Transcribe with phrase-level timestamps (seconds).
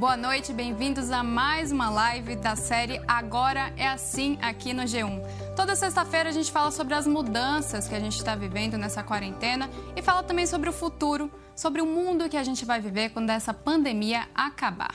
[0.00, 5.20] boa noite, bem-vindos a mais uma live da série Agora é Assim aqui no G1.
[5.54, 9.68] Toda sexta-feira a gente fala sobre as mudanças que a gente está vivendo nessa quarentena
[9.94, 13.28] e fala também sobre o futuro, sobre o mundo que a gente vai viver quando
[13.28, 14.94] essa pandemia acabar.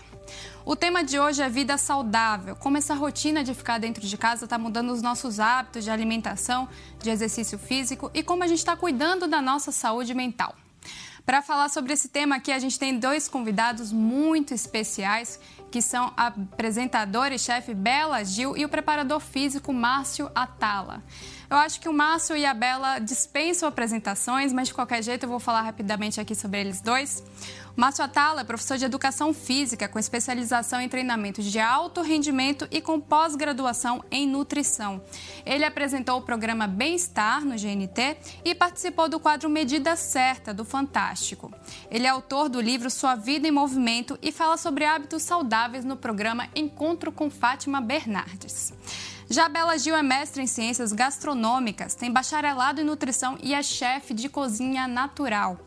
[0.66, 4.46] O tema de hoje é vida saudável, como essa rotina de ficar dentro de casa
[4.46, 8.76] está mudando os nossos hábitos de alimentação, de exercício físico e como a gente está
[8.76, 10.56] cuidando da nossa saúde mental.
[11.26, 15.40] Para falar sobre esse tema aqui, a gente tem dois convidados muito especiais,
[15.72, 21.04] que são a apresentadora e chefe Bela Gil e o preparador físico Márcio Atala.
[21.50, 25.30] Eu acho que o Márcio e a Bela dispensam apresentações, mas de qualquer jeito eu
[25.30, 27.24] vou falar rapidamente aqui sobre eles dois.
[27.76, 32.80] Márcio Atala é professor de educação física com especialização em treinamento de alto rendimento e
[32.80, 35.02] com pós-graduação em nutrição.
[35.46, 41.52] Ele apresentou o programa Bem-Estar no GNT e participou do quadro Medida Certa do Fantástico.
[41.92, 45.98] Ele é autor do livro Sua Vida em Movimento e fala sobre hábitos saudáveis no
[45.98, 48.74] programa Encontro com Fátima Bernardes.
[49.30, 54.14] Já Bela Gil é mestre em ciências gastronômicas, tem bacharelado em nutrição e é chefe
[54.14, 55.60] de cozinha natural.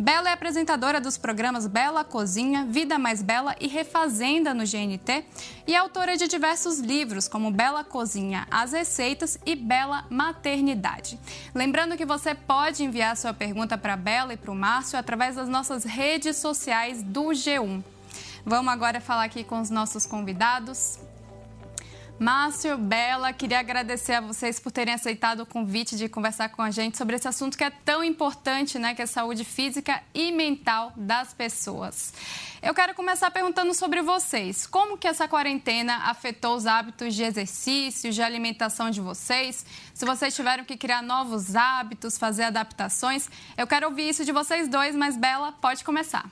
[0.00, 5.24] Bela é apresentadora dos programas Bela Cozinha, Vida Mais Bela e Refazenda no GNT
[5.66, 11.18] e é autora de diversos livros, como Bela Cozinha, As Receitas e Bela Maternidade.
[11.52, 15.34] Lembrando que você pode enviar sua pergunta para a Bela e para o Márcio através
[15.34, 17.82] das nossas redes sociais do G1.
[18.46, 21.00] Vamos agora falar aqui com os nossos convidados.
[22.18, 26.68] Márcio, Bela, queria agradecer a vocês por terem aceitado o convite de conversar com a
[26.68, 30.32] gente sobre esse assunto que é tão importante, né, que é a saúde física e
[30.32, 32.12] mental das pessoas.
[32.60, 34.66] Eu quero começar perguntando sobre vocês.
[34.66, 39.64] Como que essa quarentena afetou os hábitos de exercício, de alimentação de vocês?
[39.94, 44.66] Se vocês tiveram que criar novos hábitos, fazer adaptações, eu quero ouvir isso de vocês
[44.66, 46.28] dois, mas Bela, pode começar.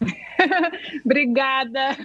[1.04, 1.98] Obrigada.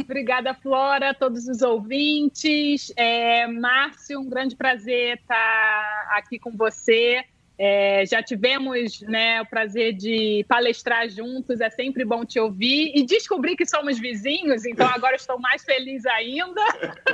[0.00, 2.92] Obrigada, Flora, todos os ouvintes.
[2.96, 7.24] É, Márcio, um grande prazer estar aqui com você.
[7.58, 12.92] É, já tivemos né, o prazer de palestrar juntos, é sempre bom te ouvir.
[12.94, 16.62] E descobri que somos vizinhos, então agora estou mais feliz ainda.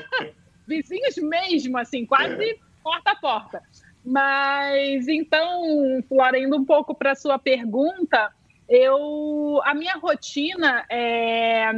[0.66, 3.62] vizinhos mesmo, assim, quase porta a porta.
[4.04, 8.32] Mas então, Flora, indo um pouco para a sua pergunta,
[8.72, 11.70] eu a minha rotina é,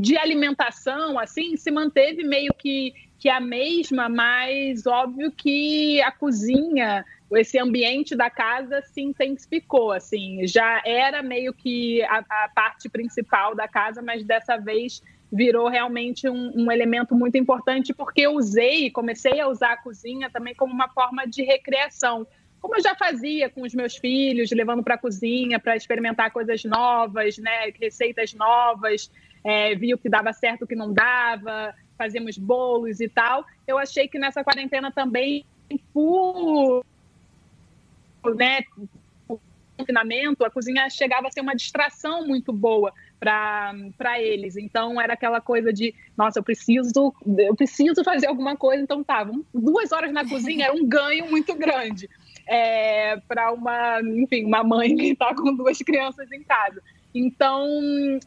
[0.00, 7.04] de alimentação assim se manteve meio que, que a mesma, mas óbvio que a cozinha,
[7.32, 13.54] esse ambiente da casa se intensificou assim, já era meio que a, a parte principal
[13.54, 18.90] da casa, mas dessa vez virou realmente um, um, elemento muito importante porque eu usei,
[18.90, 22.26] comecei a usar a cozinha também como uma forma de recreação
[22.62, 26.62] como eu já fazia com os meus filhos, levando para a cozinha para experimentar coisas
[26.64, 29.10] novas, né, receitas novas,
[29.42, 33.44] é, o que dava certo, o que não dava, fazíamos bolos e tal.
[33.66, 35.44] Eu achei que nessa quarentena também,
[35.92, 36.84] por
[38.36, 38.60] né,
[39.76, 44.56] confinamento, a cozinha chegava a ser uma distração muito boa para eles.
[44.56, 48.80] Então era aquela coisa de, nossa, eu preciso, eu preciso fazer alguma coisa.
[48.80, 52.08] Então tava duas horas na cozinha era um ganho muito grande
[52.46, 56.82] é, para uma, enfim, uma mãe que está com duas crianças em casa.
[57.14, 57.68] Então,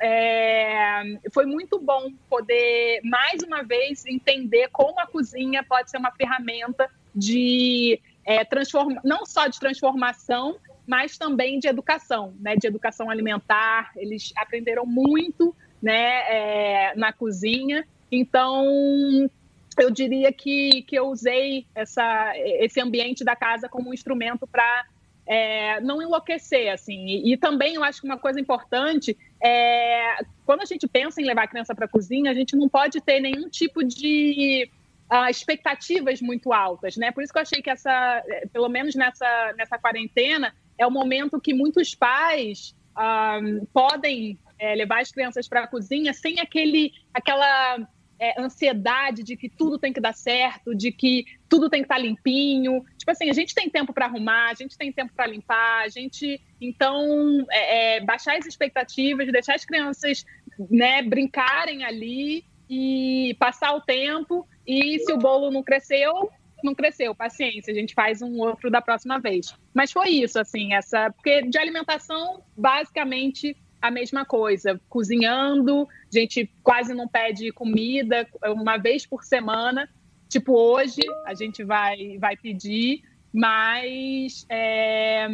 [0.01, 6.11] é, foi muito bom poder, mais uma vez, entender como a cozinha pode ser uma
[6.11, 13.09] ferramenta de é, transforma, não só de transformação, mas também de educação, né, de educação
[13.09, 13.91] alimentar.
[13.95, 17.87] Eles aprenderam muito né, é, na cozinha.
[18.11, 19.29] Então,
[19.77, 24.85] eu diria que, que eu usei essa, esse ambiente da casa como um instrumento para
[25.27, 27.05] é, não enlouquecer, assim.
[27.05, 31.25] E, e, também eu acho que uma coisa importante é quando a gente pensa em
[31.25, 34.69] levar a criança para a cozinha, a gente não pode ter nenhum tipo de
[35.11, 37.11] uh, expectativas muito altas, né?
[37.11, 41.41] Por isso que eu achei que essa, pelo menos nessa, nessa quarentena, é o momento
[41.41, 47.77] que muitos pais uh, podem é, levar as crianças para a cozinha sem aquele, aquela
[48.19, 51.95] é, ansiedade de que tudo tem que dar certo, de que tudo tem que estar
[51.95, 52.83] tá limpinho.
[52.97, 55.89] Tipo assim, a gente tem tempo para arrumar, a gente tem tempo para limpar, a
[55.89, 56.41] gente.
[56.59, 60.25] Então, é, é, baixar as expectativas, deixar as crianças
[60.69, 64.47] né, brincarem ali e passar o tempo.
[64.65, 66.31] E se o bolo não cresceu,
[66.63, 69.53] não cresceu, paciência, a gente faz um outro da próxima vez.
[69.73, 71.11] Mas foi isso, assim, essa.
[71.11, 73.55] Porque de alimentação, basicamente
[73.87, 79.87] a mesma coisa, cozinhando, a gente quase não pede comida uma vez por semana.
[80.27, 85.27] Tipo, hoje a gente vai, vai pedir, mas é,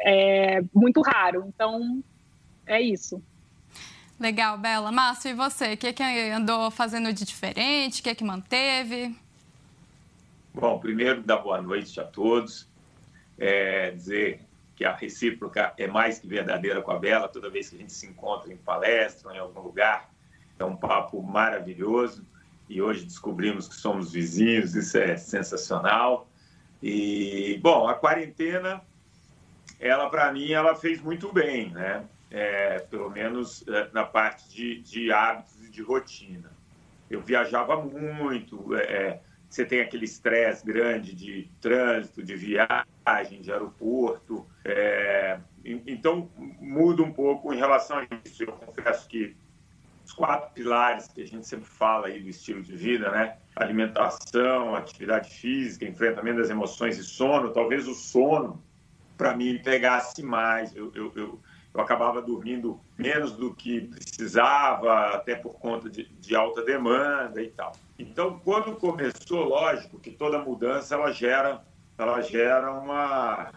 [0.00, 1.44] é muito raro.
[1.48, 2.02] Então,
[2.66, 3.22] é isso.
[4.18, 4.90] Legal, Bela.
[4.90, 5.74] Márcio, e você?
[5.74, 8.00] O que, que andou fazendo de diferente?
[8.00, 9.14] O que, que manteve?
[10.54, 12.66] Bom, primeiro, dar boa noite a todos.
[13.38, 14.45] É, dizer
[14.76, 17.28] que a recíproca é mais que verdadeira com a Bela.
[17.28, 20.10] Toda vez que a gente se encontra em palestra, em algum lugar,
[20.58, 22.24] é um papo maravilhoso.
[22.68, 26.28] E hoje descobrimos que somos vizinhos, isso é sensacional.
[26.82, 28.82] E, bom, a quarentena,
[29.80, 32.04] ela, para mim, ela fez muito bem, né?
[32.30, 36.50] é, pelo menos é, na parte de, de, hábitos e de rotina.
[37.08, 44.46] Eu viajava muito, é você tem aquele estresse grande de trânsito, de viagem, de aeroporto.
[44.64, 48.42] É, então, muda um pouco em relação a isso.
[48.42, 49.36] Eu confesso que
[50.04, 53.38] os quatro pilares que a gente sempre fala aí do estilo de vida, né?
[53.56, 57.52] Alimentação, atividade física, enfrentamento das emoções e sono.
[57.52, 58.62] Talvez o sono,
[59.16, 60.74] para mim, pegasse mais.
[60.76, 61.40] Eu, eu, eu,
[61.74, 67.50] eu acabava dormindo menos do que precisava, até por conta de, de, alta demanda e
[67.50, 67.72] tal.
[67.98, 71.64] Então, quando começou, lógico que toda mudança ela gera,
[71.96, 73.50] ela gera uma,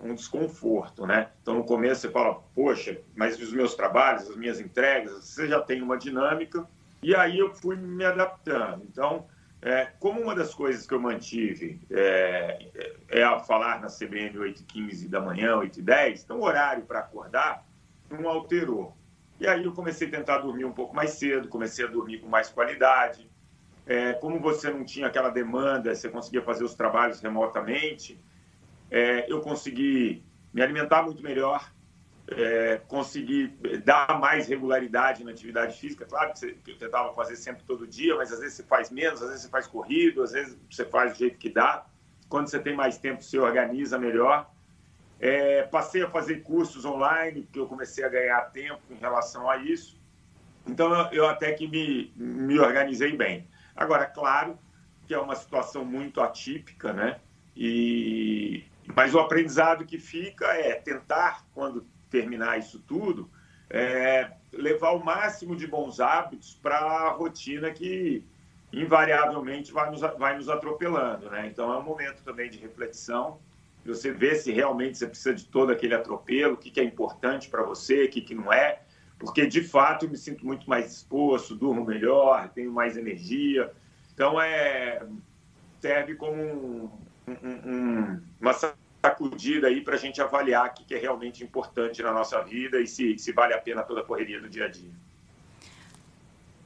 [0.00, 1.30] um desconforto, né?
[1.40, 5.60] Então, no começo você fala, poxa, mas os meus trabalhos, as minhas entregas, você já
[5.60, 6.66] tem uma dinâmica,
[7.02, 8.84] e aí eu fui me adaptando.
[8.84, 9.26] Então,
[9.62, 12.68] é, como uma das coisas que eu mantive é,
[13.08, 17.66] é, é falar na CBN 8h15 da manhã, 8h10, então o horário para acordar
[18.10, 18.96] não alterou.
[19.40, 22.28] E aí eu comecei a tentar dormir um pouco mais cedo, comecei a dormir com
[22.28, 23.28] mais qualidade.
[23.86, 28.20] É, como você não tinha aquela demanda, você conseguia fazer os trabalhos remotamente,
[28.90, 31.70] é, eu consegui me alimentar muito melhor,
[32.28, 33.48] é, consegui
[33.84, 36.04] dar mais regularidade na atividade física.
[36.04, 39.22] Claro que, você, eu tentava fazer sempre todo dia, mas às vezes você faz menos,
[39.22, 41.86] às vezes você faz corrido, às vezes você faz do jeito que dá.
[42.28, 44.50] Quando você tem mais tempo, você organiza melhor.
[45.20, 49.58] É, passei a fazer cursos online, porque eu comecei a ganhar tempo em relação a
[49.58, 49.96] isso.
[50.66, 53.46] Então, eu, eu até que me, me organizei bem.
[53.76, 54.58] Agora, claro
[55.06, 57.20] que é uma situação muito atípica, né?
[57.56, 58.64] E,
[58.94, 63.30] mas o aprendizado que fica é tentar, quando terminar isso tudo,
[63.70, 68.24] é, levar o máximo de bons hábitos para a rotina que
[68.72, 71.46] invariavelmente vai nos, vai nos atropelando, né?
[71.46, 73.38] Então, é um momento também de reflexão
[73.86, 77.48] você vê se realmente você precisa de todo aquele atropelo, o que, que é importante
[77.48, 78.80] para você, o que, que não é,
[79.18, 83.72] porque de fato eu me sinto muito mais disposto, durmo melhor, tenho mais energia.
[84.14, 85.02] Então, é,
[85.80, 86.90] serve como um,
[87.26, 88.52] um, um, uma
[89.02, 92.86] sacudida aí para a gente avaliar o que, é realmente importante na nossa vida e
[92.86, 94.90] se, se vale a pena toda a correria do dia a dia.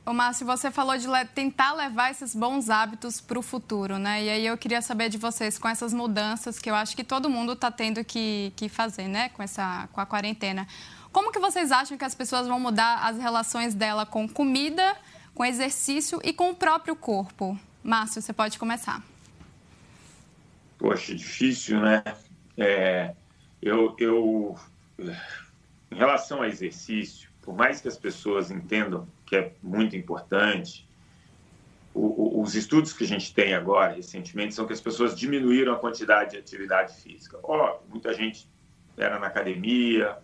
[0.05, 4.25] Ô, Márcio, você falou de tentar levar esses bons hábitos para o futuro, né?
[4.25, 7.29] E aí eu queria saber de vocês, com essas mudanças que eu acho que todo
[7.29, 9.29] mundo está tendo que, que fazer, né?
[9.29, 10.67] Com, essa, com a quarentena.
[11.13, 14.97] Como que vocês acham que as pessoas vão mudar as relações dela com comida,
[15.35, 17.59] com exercício e com o próprio corpo?
[17.83, 19.03] Márcio, você pode começar.
[20.79, 22.03] Poxa, difícil, né?
[22.57, 23.15] É,
[23.61, 24.57] eu, eu,
[25.91, 30.89] em relação ao exercício, por mais que as pessoas entendam que é muito importante.
[31.93, 35.73] O, o, os estudos que a gente tem agora, recentemente, são que as pessoas diminuíram
[35.73, 37.39] a quantidade de atividade física.
[37.43, 38.49] Ó, muita gente
[38.97, 40.17] era na academia,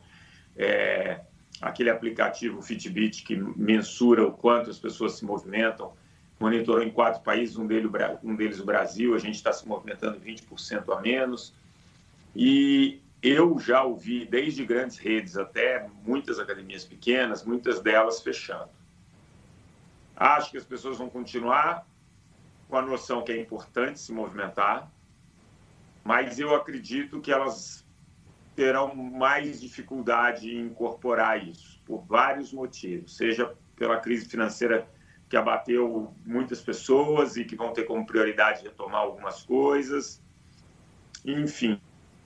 [0.56, 1.20] é,
[1.60, 5.92] aquele aplicativo Fitbit que mensura o quanto as pessoas se movimentam,
[6.38, 7.90] monitorou em quatro países, um deles,
[8.22, 11.54] um deles o Brasil, a gente está se movimentando 20% a menos.
[12.34, 18.68] E eu já ouvi, desde grandes redes até muitas academias pequenas, muitas delas fechando.
[20.14, 21.86] Acho que as pessoas vão continuar
[22.68, 24.90] com a noção que é importante se movimentar,
[26.04, 27.85] mas eu acredito que elas
[28.56, 34.88] terão mais dificuldade em incorporar isso, por vários motivos, seja pela crise financeira
[35.28, 40.22] que abateu muitas pessoas e que vão ter como prioridade retomar algumas coisas.
[41.24, 41.78] Enfim,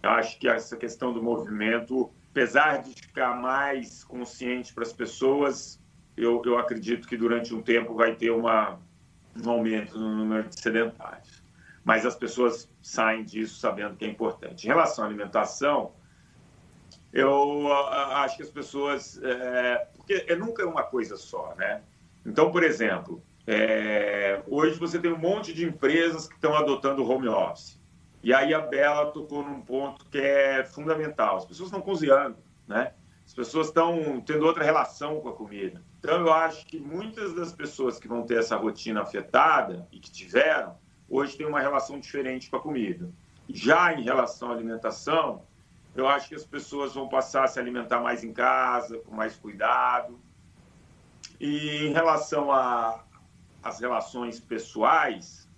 [0.02, 5.80] acho que essa questão do movimento, apesar de ficar mais consciente para as pessoas,
[6.16, 8.78] eu, eu acredito que durante um tempo vai ter uma,
[9.44, 11.42] um aumento no número de sedentários.
[11.82, 14.64] Mas as pessoas saem disso sabendo que é importante.
[14.64, 15.92] Em relação à alimentação,
[17.12, 19.20] eu acho que as pessoas.
[19.22, 21.82] É, porque é nunca uma coisa só, né?
[22.24, 27.28] Então, por exemplo, é, hoje você tem um monte de empresas que estão adotando home
[27.28, 27.80] office.
[28.22, 31.38] E aí a Bela tocou num ponto que é fundamental.
[31.38, 32.36] As pessoas estão cozinhando,
[32.68, 32.92] né?
[33.26, 35.82] As pessoas estão tendo outra relação com a comida.
[35.98, 40.10] Então, eu acho que muitas das pessoas que vão ter essa rotina afetada e que
[40.10, 40.76] tiveram,
[41.08, 43.08] hoje têm uma relação diferente com a comida.
[43.48, 45.42] Já em relação à alimentação,
[45.94, 49.36] eu acho que as pessoas vão passar a se alimentar mais em casa, com mais
[49.36, 50.20] cuidado.
[51.38, 55.48] E em relação às relações pessoais,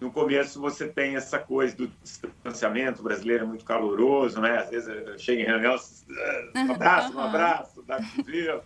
[0.00, 4.58] no começo você tem essa coisa do distanciamento brasileiro é muito caloroso, né?
[4.58, 5.76] Às vezes chega em reunião,
[6.56, 8.62] um abraço, um abraço, dá cotovelo.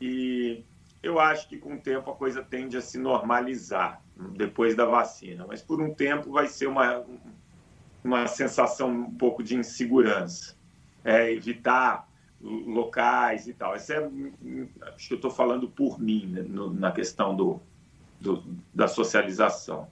[0.00, 0.64] E
[1.02, 5.46] eu acho que com o tempo a coisa tende a se normalizar depois da vacina,
[5.46, 7.04] mas por um tempo vai ser uma,
[8.06, 10.56] uma sensação um pouco de insegurança.
[11.04, 12.08] É, evitar
[12.40, 13.74] locais e tal.
[13.76, 13.98] Isso é,
[14.94, 17.60] acho que eu estou falando por mim, né, no, na questão do,
[18.20, 18.44] do,
[18.74, 19.88] da socialização.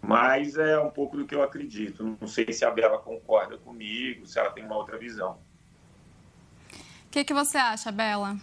[0.00, 2.16] Mas é um pouco do que eu acredito.
[2.20, 5.38] Não sei se a Bela concorda comigo, se ela tem uma outra visão.
[7.06, 8.36] O que, que você acha, Bela?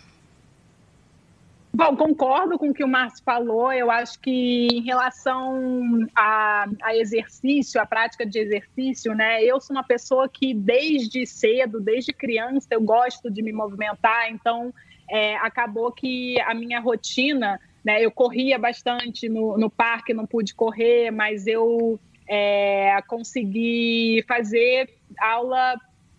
[1.76, 3.70] Bom, concordo com o que o Márcio falou.
[3.74, 9.44] Eu acho que em relação a, a, exercício, a prática de exercício, né?
[9.44, 14.32] Eu sou uma pessoa que desde cedo, desde criança, eu gosto de me movimentar.
[14.32, 14.74] Então,
[15.12, 18.02] é, acabou que a minha rotina, né?
[18.02, 25.76] Eu corria bastante no, no parque, não pude correr, mas eu é, consegui fazer aula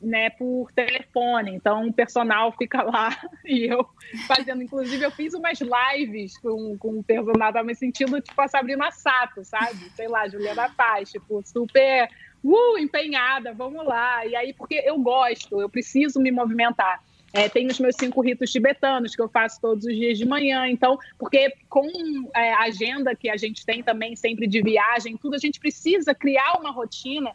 [0.07, 1.53] né, por telefone.
[1.53, 3.11] Então, o personal fica lá
[3.45, 3.85] e eu
[4.29, 4.63] fazendo.
[4.63, 8.91] Inclusive, eu fiz umas lives com, com o personal, tava me sentindo tipo a Sabrina
[8.93, 9.91] Sato, sabe?
[9.97, 12.09] Sei lá, Juliana Paz, tipo, super
[12.45, 14.25] uh, empenhada, vamos lá.
[14.25, 17.03] E aí, porque eu gosto, eu preciso me movimentar.
[17.33, 20.69] É, tem os meus cinco ritos tibetanos que eu faço todos os dias de manhã.
[20.69, 21.87] Então, porque com
[22.35, 26.15] é, a agenda que a gente tem também sempre de viagem, tudo, a gente precisa
[26.15, 27.33] criar uma rotina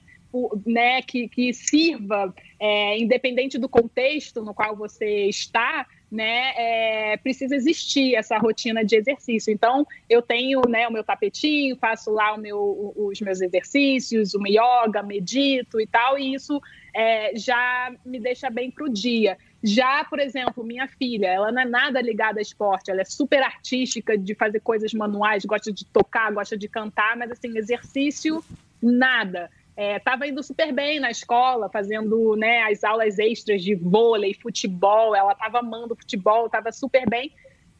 [0.65, 7.55] né, que, que sirva, é, independente do contexto no qual você está, né, é, precisa
[7.55, 9.51] existir essa rotina de exercício.
[9.51, 15.01] Então, eu tenho né, o meu tapetinho, faço lá meu, os meus exercícios, o yoga,
[15.01, 16.61] medito e tal, e isso
[16.93, 19.37] é, já me deixa bem para o dia.
[19.63, 23.41] Já, por exemplo, minha filha, ela não é nada ligada a esporte, ela é super
[23.41, 28.43] artística de fazer coisas manuais, gosta de tocar, gosta de cantar, mas assim, exercício,
[28.81, 34.33] nada estava é, indo super bem na escola, fazendo né, as aulas extras de vôlei,
[34.33, 37.31] futebol, ela estava amando futebol, estava super bem.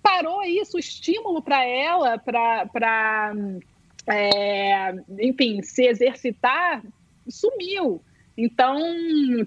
[0.02, 3.34] Parou isso, o estímulo para ela, para,
[4.08, 6.84] é, enfim, se exercitar,
[7.28, 8.02] sumiu.
[8.44, 8.76] Então,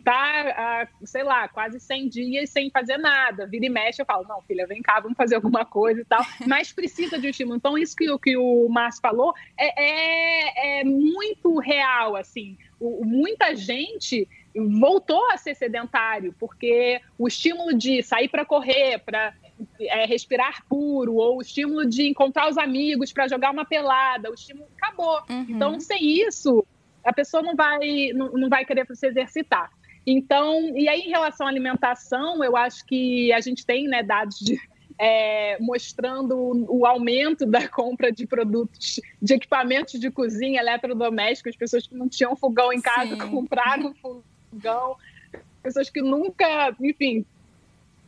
[0.05, 3.45] tá, sei lá, quase 100 dias sem fazer nada.
[3.45, 6.23] Vira e mexe, eu falo, não, filha, vem cá, vamos fazer alguma coisa e tal.
[6.47, 7.57] Mas precisa de um estímulo.
[7.57, 12.57] Então, isso que, que o Márcio falou é, é, é muito real, assim.
[12.79, 19.35] O, muita gente voltou a ser sedentário, porque o estímulo de sair para correr, para
[19.81, 24.35] é, respirar puro, ou o estímulo de encontrar os amigos para jogar uma pelada, o
[24.35, 25.21] estímulo acabou.
[25.29, 25.47] Uhum.
[25.49, 26.65] Então, sem isso,
[27.05, 29.71] a pessoa não vai, não, não vai querer se exercitar.
[30.07, 34.39] Então, e aí em relação à alimentação, eu acho que a gente tem né, dados
[34.39, 34.61] de,
[34.99, 36.37] é, mostrando
[36.69, 42.37] o aumento da compra de produtos, de equipamentos de cozinha eletrodomésticos, pessoas que não tinham
[42.37, 43.19] fogão em casa Sim.
[43.31, 44.97] compraram fogão,
[45.63, 47.25] pessoas que nunca, enfim,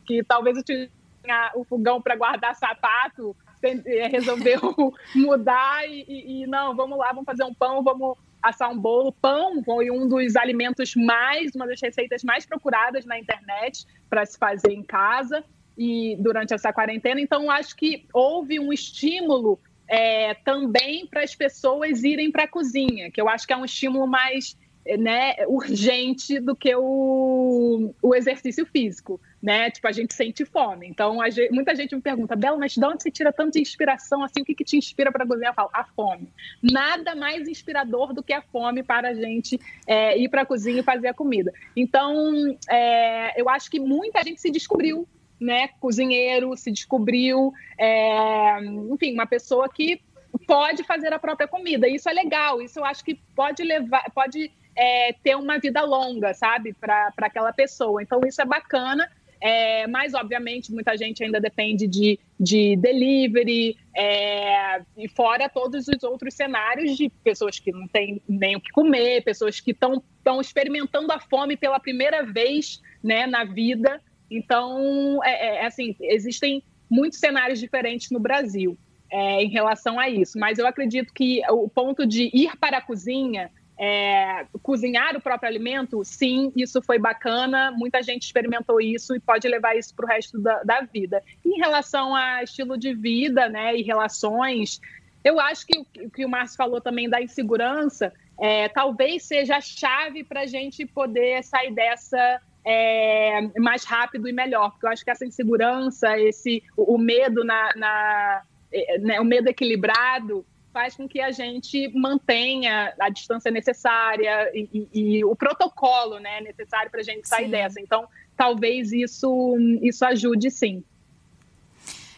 [0.05, 4.61] que talvez tinha o fogão para guardar sapato, é, resolveu
[5.15, 8.15] mudar e, e, e, não, vamos lá, vamos fazer um pão, vamos
[8.49, 9.11] assar um bolo.
[9.11, 14.37] Pão foi um dos alimentos mais, uma das receitas mais procuradas na internet para se
[14.37, 15.43] fazer em casa
[15.77, 17.21] e durante essa quarentena.
[17.21, 23.11] Então, acho que houve um estímulo é, também para as pessoas irem para a cozinha,
[23.11, 24.57] que eu acho que é um estímulo mais
[24.97, 29.69] né, urgente do que o, o exercício físico né?
[29.69, 30.87] Tipo, a gente sente fome.
[30.87, 34.41] Então, gente, muita gente me pergunta, Bela, mas de onde você tira tanta inspiração assim?
[34.41, 35.51] O que, que te inspira para cozinhar?
[35.51, 36.29] Eu falo, a fome.
[36.61, 40.79] Nada mais inspirador do que a fome para a gente é, ir para a cozinha
[40.79, 41.53] e fazer a comida.
[41.75, 45.07] Então, é, eu acho que muita gente se descobriu,
[45.39, 45.69] né?
[45.79, 48.59] Cozinheiro, se descobriu, é,
[48.91, 50.01] enfim, uma pessoa que
[50.47, 51.87] pode fazer a própria comida.
[51.87, 52.61] Isso é legal.
[52.61, 57.51] Isso eu acho que pode levar, pode é, ter uma vida longa, sabe, para aquela
[57.53, 58.01] pessoa.
[58.01, 59.09] Então, isso é bacana.
[59.39, 66.03] É, mas, obviamente, muita gente ainda depende de, de delivery, é, e fora todos os
[66.03, 71.11] outros cenários de pessoas que não têm nem o que comer, pessoas que estão experimentando
[71.11, 74.01] a fome pela primeira vez né, na vida.
[74.29, 78.77] Então, é, é, assim, existem muitos cenários diferentes no Brasil
[79.11, 80.37] é, em relação a isso.
[80.39, 85.49] Mas eu acredito que o ponto de ir para a cozinha é, cozinhar o próprio
[85.49, 90.07] alimento, sim, isso foi bacana, muita gente experimentou isso e pode levar isso para o
[90.07, 91.23] resto da, da, vida.
[91.45, 94.81] Em relação a estilo de vida né, e relações,
[95.23, 99.61] eu acho que o que o Márcio falou também da insegurança é, talvez seja a
[99.61, 105.03] chave para a gente poder sair dessa é, mais rápido e melhor, porque eu acho
[105.03, 108.41] que essa insegurança, esse o, o medo na, na
[108.71, 110.45] é, né, o medo equilibrado
[110.77, 116.39] faz com que a gente mantenha a distância necessária e, e, e o protocolo né,
[116.41, 117.49] necessário para a gente sair sim.
[117.49, 117.81] dessa.
[117.81, 120.83] Então, talvez isso, isso ajude sim.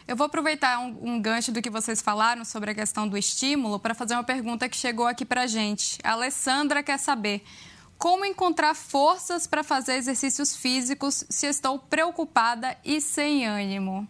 [0.06, 3.80] Eu vou aproveitar um, um, gancho do que vocês falaram sobre a questão do estímulo
[3.80, 5.98] para fazer uma pergunta que chegou aqui para a gente.
[6.04, 7.42] A Alessandra quer saber
[7.96, 14.06] como encontrar forças para fazer exercícios físicos se estou preocupada e sem ânimo.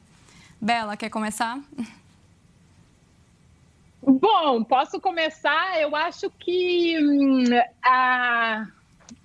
[0.60, 1.56] Bela, quer começar?
[4.02, 5.80] Bom, posso começar.
[5.80, 7.44] Eu acho que hum,
[7.84, 8.66] a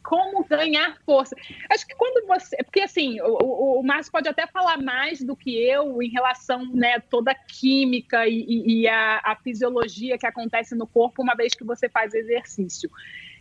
[0.06, 1.36] como ganhar força.
[1.70, 2.56] Acho que quando você.
[2.58, 7.00] Porque, assim, o, o, Márcio pode até falar mais do que eu em relação né,
[7.00, 11.64] toda a química e, e a, a, fisiologia que acontece no corpo uma vez que
[11.64, 12.90] você faz exercício.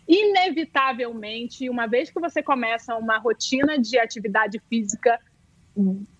[0.08, 5.20] Inevitavelmente, uma vez que você começa uma rotina de atividade física,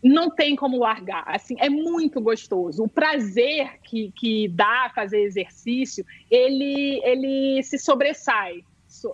[0.03, 1.25] não tem como largar.
[1.27, 2.83] Assim, é muito gostoso.
[2.83, 8.65] O prazer que, que dá fazer exercício, ele, ele se sobressai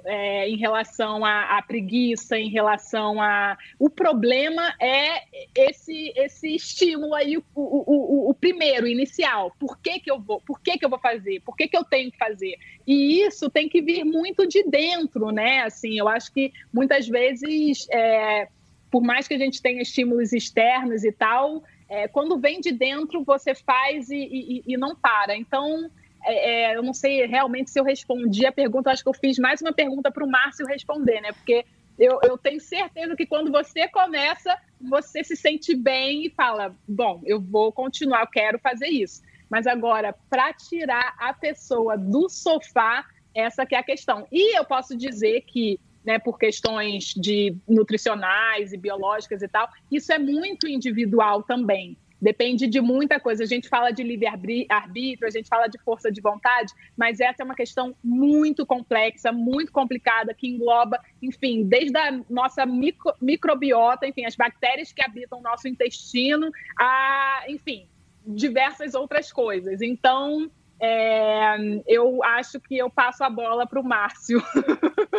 [0.04, 3.56] é, em relação à, à, preguiça, em relação a.
[3.78, 5.23] O problema é
[5.54, 9.54] esse esse estímulo aí, o, o, o, o, primeiro, inicial.
[9.59, 10.40] Por que, que eu vou?
[10.40, 11.40] Por que, que eu vou fazer?
[11.40, 12.56] Por que, que eu tenho que fazer?
[12.87, 15.62] E isso tem que vir muito de dentro, né?
[15.62, 17.87] Assim, eu acho que muitas vezes.
[17.90, 18.49] É,
[18.90, 23.25] por mais que a gente tenha estímulos externos e tal, é, quando vem de dentro,
[23.25, 25.37] você faz e, e, e não para.
[25.37, 25.90] Então,
[26.25, 29.38] é, é, eu não sei realmente se eu respondi a pergunta, acho que eu fiz
[29.38, 31.32] mais uma pergunta para o Márcio responder, né?
[31.32, 31.64] Porque
[31.99, 37.20] eu, eu, tenho certeza que quando você começa, você se sente bem e fala: bom,
[37.25, 39.23] eu vou continuar, eu quero fazer isso.
[39.50, 43.04] Mas agora, para tirar a pessoa do sofá,
[43.35, 44.26] essa que é a questão.
[44.30, 50.12] E eu posso dizer que né, por questões de nutricionais e biológicas e tal, isso
[50.12, 51.96] é muito individual também.
[52.20, 53.44] Depende de muita coisa.
[53.44, 57.44] A gente fala de livre-arbítrio, a gente fala de força de vontade, mas essa é
[57.44, 64.27] uma questão muito complexa, muito complicada, que engloba, enfim, desde a nossa micro, microbiota, enfim,
[64.27, 67.88] as bactérias que habitam o nosso intestino, a, enfim,
[68.27, 69.81] diversas outras coisas.
[69.81, 74.42] Então, é, eu acho que eu passo a bola para o Márcio.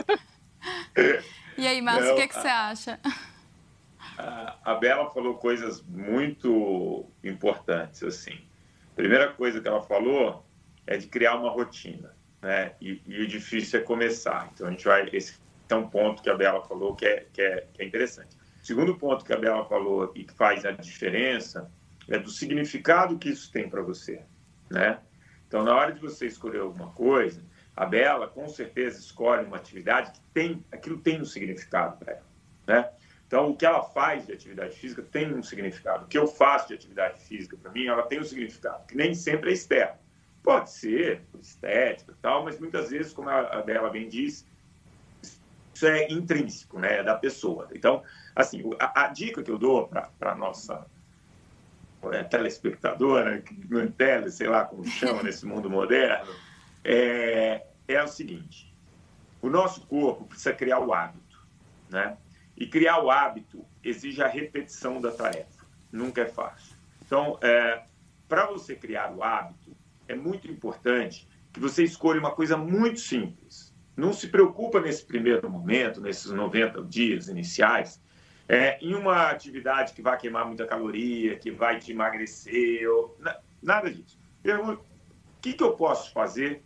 [1.57, 2.99] E aí, Márcio, o que, que você acha?
[4.63, 8.39] A, Bela falou coisas muito importantes, assim.
[8.95, 10.45] Primeira coisa que ela falou
[10.85, 12.73] é de criar uma rotina, né?
[12.81, 14.49] E, e o difícil é começar.
[14.53, 15.09] Então, a gente vai...
[15.11, 18.35] Esse é um ponto que a Bela falou que é, que é, que é interessante.
[18.61, 21.71] segundo ponto que a Bela falou e que faz a diferença
[22.09, 24.21] é do significado que isso tem para você,
[24.69, 24.99] né?
[25.47, 27.41] Então, na hora de você escolher alguma coisa,
[27.75, 32.25] a Bela, com certeza, escolhe uma atividade que tem, aquilo tem um significado para ela,
[32.67, 32.89] né?
[33.27, 36.03] Então, o que ela faz de atividade física tem um significado.
[36.03, 39.15] O que eu faço de atividade física, para mim, ela tem um significado, que nem
[39.15, 39.95] sempre é externo.
[40.43, 44.45] Pode ser estética tal, mas muitas vezes, como a Bela bem diz,
[45.73, 47.69] isso é intrínseco, né, é da pessoa.
[47.73, 48.03] Então,
[48.35, 50.85] assim, a, a dica que eu dou para a nossa
[52.11, 53.41] é, telespectadora,
[53.97, 56.31] tele, sei lá como chama nesse mundo moderno,
[56.83, 58.73] é, é o seguinte:
[59.41, 61.39] o nosso corpo precisa criar o hábito,
[61.89, 62.17] né?
[62.55, 65.65] E criar o hábito exige a repetição da tarefa.
[65.91, 66.75] Nunca é fácil.
[67.05, 67.83] Então, é,
[68.27, 69.75] para você criar o hábito,
[70.07, 73.73] é muito importante que você escolha uma coisa muito simples.
[73.95, 78.01] Não se preocupa nesse primeiro momento, nesses 90 dias iniciais,
[78.47, 83.17] é, em uma atividade que vai queimar muita caloria, que vai te emagrecer, ou,
[83.61, 84.19] nada disso.
[84.41, 86.63] Pergunta, o que, que eu posso fazer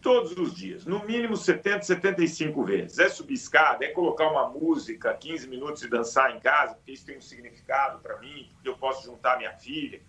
[0.00, 2.98] todos os dias, no mínimo 70, 75 vezes.
[2.98, 7.04] É subir escada, é colocar uma música 15 minutos e dançar em casa, porque isso
[7.04, 10.00] tem um significado para mim, porque eu posso juntar minha filha.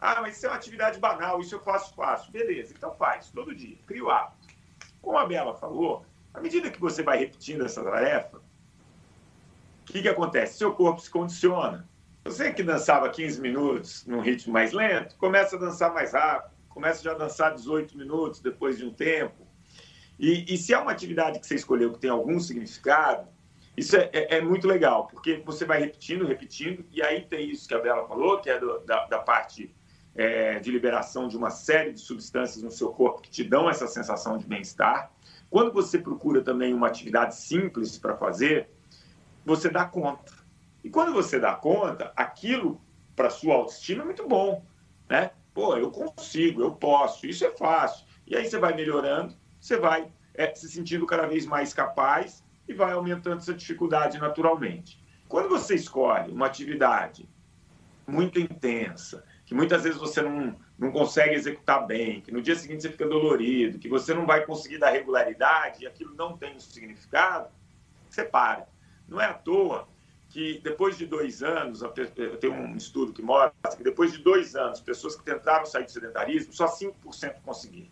[0.00, 2.32] Ah, mas isso é uma atividade banal, isso eu faço fácil.
[2.32, 4.48] Beleza, então faz, todo dia, cria o hábito.
[5.02, 10.08] Como a Bela falou, à medida que você vai repetindo essa tarefa, o que, que
[10.08, 10.58] acontece?
[10.58, 11.88] Seu corpo se condiciona.
[12.24, 17.02] Você que dançava 15 minutos num ritmo mais lento, começa a dançar mais rápido começa
[17.02, 19.46] já a dançar 18 minutos depois de um tempo.
[20.18, 23.26] E, e se é uma atividade que você escolheu que tem algum significado,
[23.74, 27.66] isso é, é, é, muito legal, porque você vai repetindo, repetindo, e aí tem isso
[27.66, 29.74] que a Bela falou, que é do, da, da, parte
[30.14, 33.86] é, de liberação de uma série de substâncias no seu corpo que te dão essa
[33.86, 35.10] sensação de bem-estar.
[35.48, 38.68] Quando você procura também uma atividade simples para fazer,
[39.46, 40.30] você dá conta.
[40.84, 42.78] E quando você dá conta, aquilo
[43.14, 44.62] para sua autoestima é muito bom,
[45.08, 45.30] né?
[45.56, 48.06] Pô, eu consigo, eu posso, isso é fácil.
[48.26, 52.74] E aí você vai melhorando, você vai é, se sentindo cada vez mais capaz e
[52.74, 55.02] vai aumentando essa dificuldade naturalmente.
[55.26, 57.26] Quando você escolhe uma atividade
[58.06, 62.82] muito intensa, que muitas vezes você não, não consegue executar bem, que no dia seguinte
[62.82, 66.60] você fica dolorido, que você não vai conseguir dar regularidade e aquilo não tem um
[66.60, 67.48] significado,
[68.10, 68.68] você para.
[69.08, 69.88] Não é à toa
[70.28, 74.54] que depois de dois anos, eu tenho um estudo que mostra que depois de dois
[74.54, 77.88] anos, pessoas que tentaram sair do sedentarismo, só 5% conseguiram.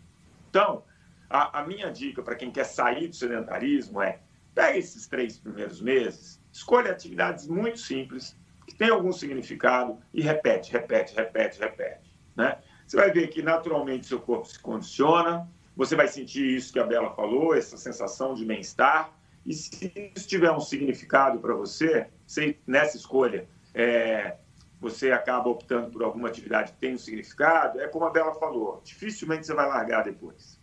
[0.49, 0.83] Então,
[1.29, 4.19] a, a minha dica para quem quer sair do sedentarismo é
[4.53, 10.71] pegue esses três primeiros meses, escolha atividades muito simples, que tem algum significado e repete,
[10.71, 12.11] repete, repete, repete.
[12.35, 12.57] Né?
[12.87, 16.85] Você vai ver que naturalmente seu corpo se condiciona, você vai sentir isso que a
[16.85, 19.11] Bela falou, essa sensação de bem-estar.
[19.45, 24.37] E se isso tiver um significado para você, você, nessa escolha, é,
[24.81, 28.81] você acaba optando por alguma atividade que tem um significado, é como a Bela falou,
[28.83, 30.59] dificilmente você vai largar depois.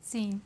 [0.00, 0.40] Sim.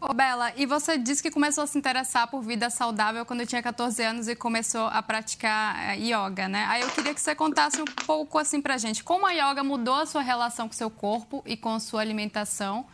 [0.00, 3.62] Ô, Bela, e você disse que começou a se interessar por vida saudável quando tinha
[3.62, 6.66] 14 anos e começou a praticar eh, yoga, né?
[6.68, 9.94] Aí eu queria que você contasse um pouco assim pra gente, como a yoga mudou
[9.94, 12.84] a sua relação com seu corpo e com sua alimentação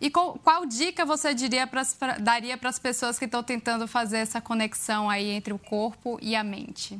[0.00, 3.86] e qual, qual dica você diria pras, pra, daria para as pessoas que estão tentando
[3.86, 6.98] fazer essa conexão aí entre o corpo e a mente?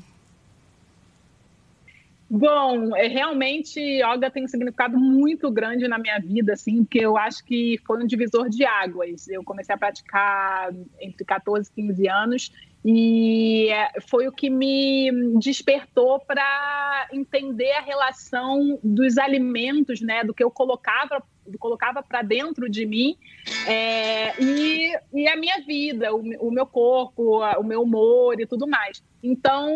[2.33, 7.17] Bom, é, realmente yoga tem um significado muito grande na minha vida, assim, porque eu
[7.17, 9.27] acho que foi um divisor de águas.
[9.27, 12.53] Eu comecei a praticar entre 14 e 15 anos
[12.85, 15.11] e é, foi o que me
[15.41, 21.21] despertou para entender a relação dos alimentos, né, do que eu colocava
[21.59, 23.17] colocava para dentro de mim
[23.67, 28.67] é, e, e a minha vida, o, o, meu corpo, o meu humor e tudo
[28.67, 29.03] mais.
[29.23, 29.69] Então,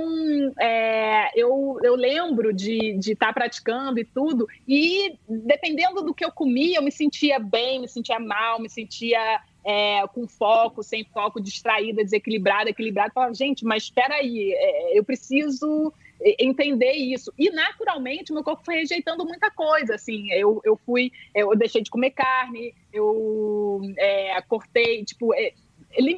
[0.58, 6.32] é, eu, eu lembro de estar tá praticando e tudo, e dependendo do que eu
[6.32, 11.40] comia, eu me sentia bem, me sentia mal, me sentia é, com foco, sem foco,
[11.40, 13.12] distraída, desequilibrada, equilibrada.
[13.12, 17.32] Falava, gente, mas espera aí, é, eu preciso entender isso.
[17.38, 21.90] E naturalmente meu corpo foi rejeitando muita coisa, assim, eu, eu fui, eu deixei de
[21.90, 25.52] comer carne, eu é, cortei, tipo, é,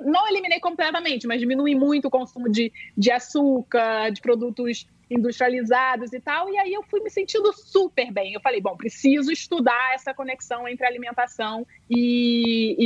[0.04, 6.20] não eliminei completamente, mas diminui muito o consumo de, de açúcar, de produtos industrializados e
[6.20, 8.32] tal, e aí eu fui me sentindo super bem.
[8.32, 12.76] Eu falei, bom, preciso estudar essa conexão entre alimentação e,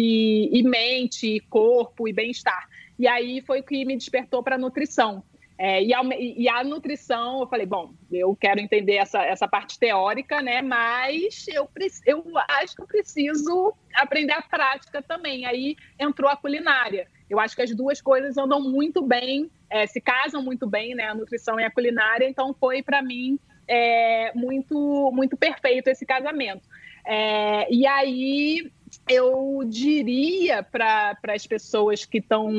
[0.53, 2.69] e, e mente, corpo e bem-estar.
[2.99, 5.23] E aí foi o que me despertou para a nutrição.
[5.63, 9.79] É, e, a, e, a, nutrição, eu falei, bom, eu quero entender essa, essa parte
[9.79, 10.63] teórica, né?
[10.63, 11.69] Mas eu,
[12.07, 15.45] eu acho que eu preciso aprender a prática também.
[15.45, 17.07] Aí entrou a culinária.
[17.29, 21.09] Eu acho que as duas coisas andam muito bem, é, se casam muito bem, né?
[21.09, 22.27] A nutrição e a culinária.
[22.27, 26.67] Então foi para mim é, muito muito perfeito esse casamento.
[27.05, 28.73] É, e aí
[29.07, 32.51] eu diria para as pessoas que estão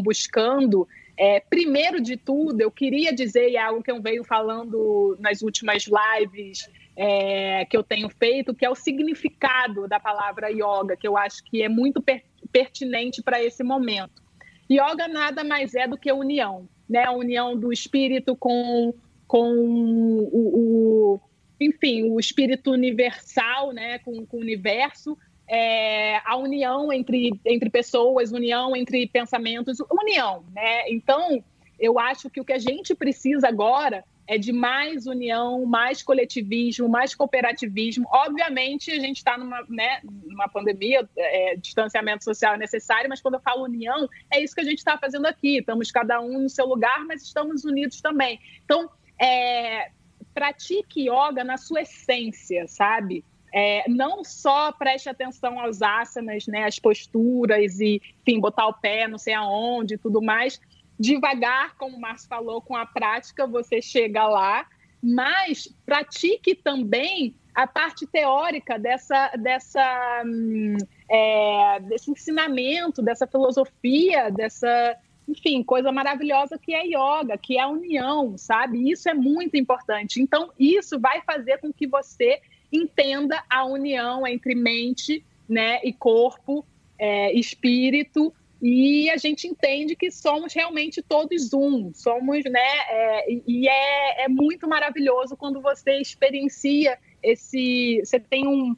[0.00, 0.86] buscando
[1.18, 5.42] é, primeiro de tudo, eu queria dizer, e é algo que eu venho falando nas
[5.42, 11.06] últimas lives é, que eu tenho feito, que é o significado da palavra yoga, que
[11.08, 14.22] eu acho que é muito per pertinente para esse momento.
[14.70, 17.04] Yoga nada mais é do que união, né?
[17.04, 18.94] A união do espírito com,
[19.26, 21.20] com o, o
[21.60, 23.98] enfim, o espírito universal, né?
[23.98, 30.88] com, com o universo, é, a união entre, entre pessoas, união entre pensamentos, união, né?
[30.90, 31.42] Então,
[31.78, 36.88] eu acho que o que a gente precisa agora é de mais união, mais coletivismo,
[36.88, 38.08] mais cooperativismo.
[38.10, 43.34] Obviamente, a gente está numa, né, numa pandemia, é, distanciamento social é necessário, mas quando
[43.34, 45.58] eu falo união, é isso que a gente está fazendo aqui.
[45.58, 48.40] Estamos cada um no seu lugar, mas estamos unidos também.
[48.64, 49.90] Então, é,
[50.34, 53.24] pratique yoga na sua essência, sabe?
[53.58, 59.08] É, não só preste atenção aos asanas, né, as posturas e, enfim, botar o pé
[59.08, 60.60] não sei aonde e tudo mais.
[61.00, 64.66] Devagar, como o Márcio falou, com a prática você chega lá,
[65.02, 70.76] mas pratique também a parte teórica dessa, dessa, hum,
[71.10, 77.68] é, desse ensinamento, dessa filosofia, dessa, enfim, coisa maravilhosa que é yoga, que é a
[77.68, 78.90] união, sabe?
[78.90, 80.20] Isso é muito importante.
[80.20, 82.38] Então, isso vai fazer com que você
[82.72, 86.64] entenda a união entre mente né, e corpo,
[86.98, 92.68] é, espírito, e a gente entende que somos realmente todos um, somos, né?
[92.88, 98.00] É, e é, é muito maravilhoso quando você experiencia esse.
[98.02, 98.74] Você tem um.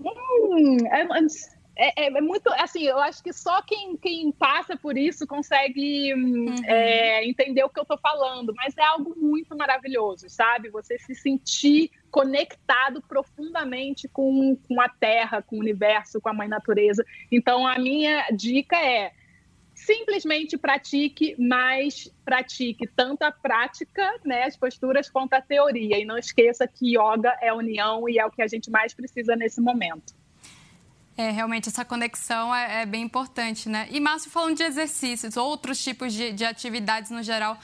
[0.00, 0.76] um
[1.76, 6.14] é, é, é, muito assim, eu acho que só quem, quem passa por isso consegue
[6.14, 6.64] hum, uhum.
[6.64, 10.70] é, entender o que eu estou falando, mas é algo muito maravilhoso, sabe?
[10.70, 16.48] Você se sentir conectado profundamente com, com a Terra, com o universo, com a Mãe
[16.48, 17.04] Natureza.
[17.30, 19.12] Então, a minha dica é
[19.74, 25.98] simplesmente pratique, mas pratique tanto a prática, né, as posturas, quanto a teoria.
[25.98, 29.36] E não esqueça que yoga é união e é o que a gente mais precisa
[29.36, 30.15] nesse momento.
[31.16, 33.88] É, realmente, essa conexão é, é bem importante, né?
[33.90, 37.58] E, Márcio, falando de exercícios, outros tipos de, de atividades no geral,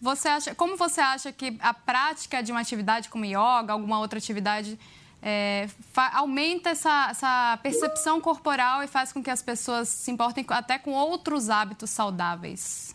[0.00, 4.18] você acha, como você acha que a prática de uma atividade como yoga, alguma outra
[4.18, 4.78] atividade,
[5.22, 5.66] é,
[6.12, 10.92] aumenta essa, essa, percepção corporal e faz com que as pessoas se importem até com
[10.92, 12.94] outros hábitos saudáveis?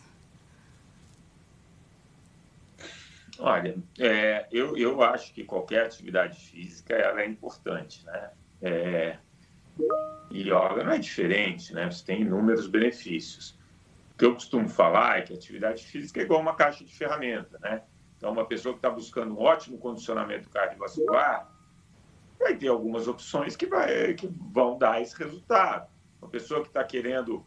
[3.40, 8.30] Olha, é, eu, eu acho que qualquer atividade física ela é importante, né?
[8.62, 9.18] É,
[10.32, 11.90] yoga não é diferente, né?
[11.90, 13.58] Você tem inúmeros benefícios.
[14.14, 17.58] O que eu costumo falar é que atividade física é igual uma caixa de ferramenta,
[17.60, 17.84] né?
[18.18, 21.52] Então, uma pessoa que está buscando um ótimo condicionamento cardiovascular
[22.40, 25.90] vai ter algumas opções que, vai, que vão dar esse resultado.
[26.22, 27.46] Uma pessoa que está querendo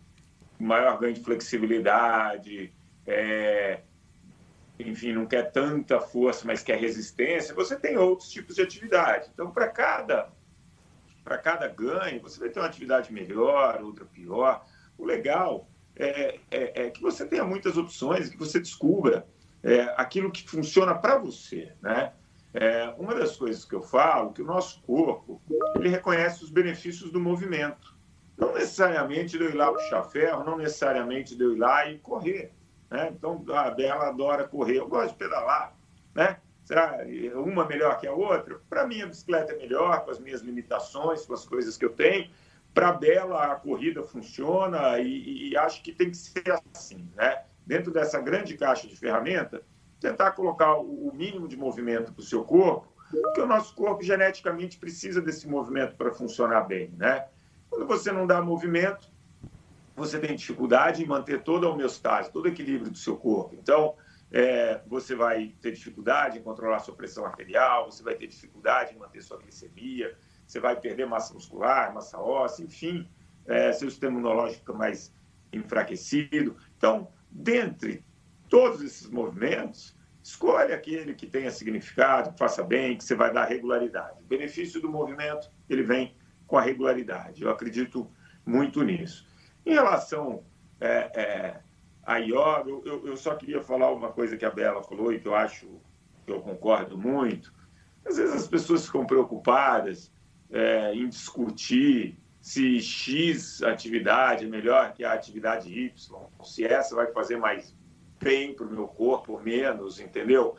[0.59, 2.73] maior ganho de flexibilidade,
[3.07, 3.81] é,
[4.79, 9.31] enfim, não quer tanta força, mas quer resistência, você tem outros tipos de atividade.
[9.33, 10.31] Então, para cada
[11.27, 14.65] para cada ganho, você vai ter uma atividade melhor, outra pior.
[14.97, 19.27] O legal é, é, é que você tenha muitas opções, que você descubra
[19.61, 22.13] é, aquilo que funciona para você, né?
[22.55, 25.43] É, uma das coisas que eu falo que o nosso corpo
[25.75, 27.97] ele reconhece os benefícios do movimento.
[28.39, 31.99] Não necessariamente de eu ir lá puxar ferro, não necessariamente de eu ir lá e
[31.99, 32.53] correr.
[32.89, 33.13] Né?
[33.13, 35.77] Então, a Bela adora correr, eu gosto de pedalar.
[36.15, 36.39] Né?
[36.67, 36.99] Será
[37.37, 38.61] uma melhor que a outra?
[38.69, 41.91] Para mim, a bicicleta é melhor, com as minhas limitações, com as coisas que eu
[41.91, 42.29] tenho.
[42.75, 46.43] Para Bela, a corrida funciona e, e, acho que tem que ser
[46.75, 47.09] assim.
[47.15, 47.45] Né?
[47.65, 49.63] Dentro dessa grande caixa de ferramenta,
[50.01, 54.77] tentar colocar o mínimo de movimento para o seu corpo, porque o nosso corpo geneticamente
[54.77, 56.93] precisa desse movimento para funcionar bem.
[56.97, 57.29] Né?
[57.71, 59.09] Quando você não dá movimento,
[59.95, 63.55] você tem dificuldade em manter toda a homeostase, todo o equilíbrio do seu corpo.
[63.55, 63.95] Então,
[64.33, 68.99] é, você vai ter dificuldade em controlar sua pressão arterial, você vai ter dificuldade em
[68.99, 73.09] manter sua glicemia, você vai perder massa muscular, massa óssea, enfim,
[73.47, 75.15] é, seu sistema imunológico fica mais
[75.53, 76.57] enfraquecido.
[76.77, 78.05] Então, dentre
[78.49, 83.45] todos esses movimentos, escolha aquele que tenha significado, que faça bem, que você vai dar
[83.45, 84.21] regularidade.
[84.23, 87.43] O benefício do movimento, ele vem com a regularidade.
[87.43, 88.11] Eu acredito
[88.45, 89.27] muito nisso.
[89.65, 90.45] Em relação
[90.81, 91.61] é, é,
[92.07, 95.27] a yoga, eu, eu, só queria falar uma coisa que a Bela falou e que
[95.27, 95.67] eu acho
[96.25, 97.53] que eu concordo muito.
[98.07, 100.13] Às vezes as pessoas ficam preocupadas
[100.51, 105.91] é, em discutir se X atividade é melhor que a atividade Y,
[106.45, 107.75] se essa vai fazer mais
[108.23, 110.55] bem para o meu corpo ou menos, entendeu?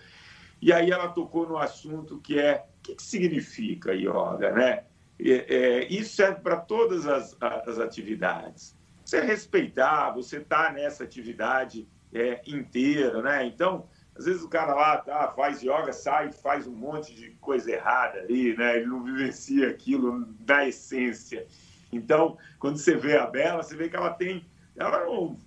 [0.62, 4.84] E aí ela tocou no assunto que é o que, que significa yoga, né?
[5.18, 11.88] É, é, isso serve para todas as, as atividades você respeitar, você tá nessa atividade
[12.14, 13.46] é, inteira, né?
[13.46, 17.72] Então, às vezes o cara lá tá, faz yoga, sai, faz um monte de coisa
[17.72, 18.76] errada ali, né?
[18.76, 21.48] Ele não vivencia aquilo da essência.
[21.90, 25.38] Então, quando você vê a Bela, você vê que ela tem, ela não,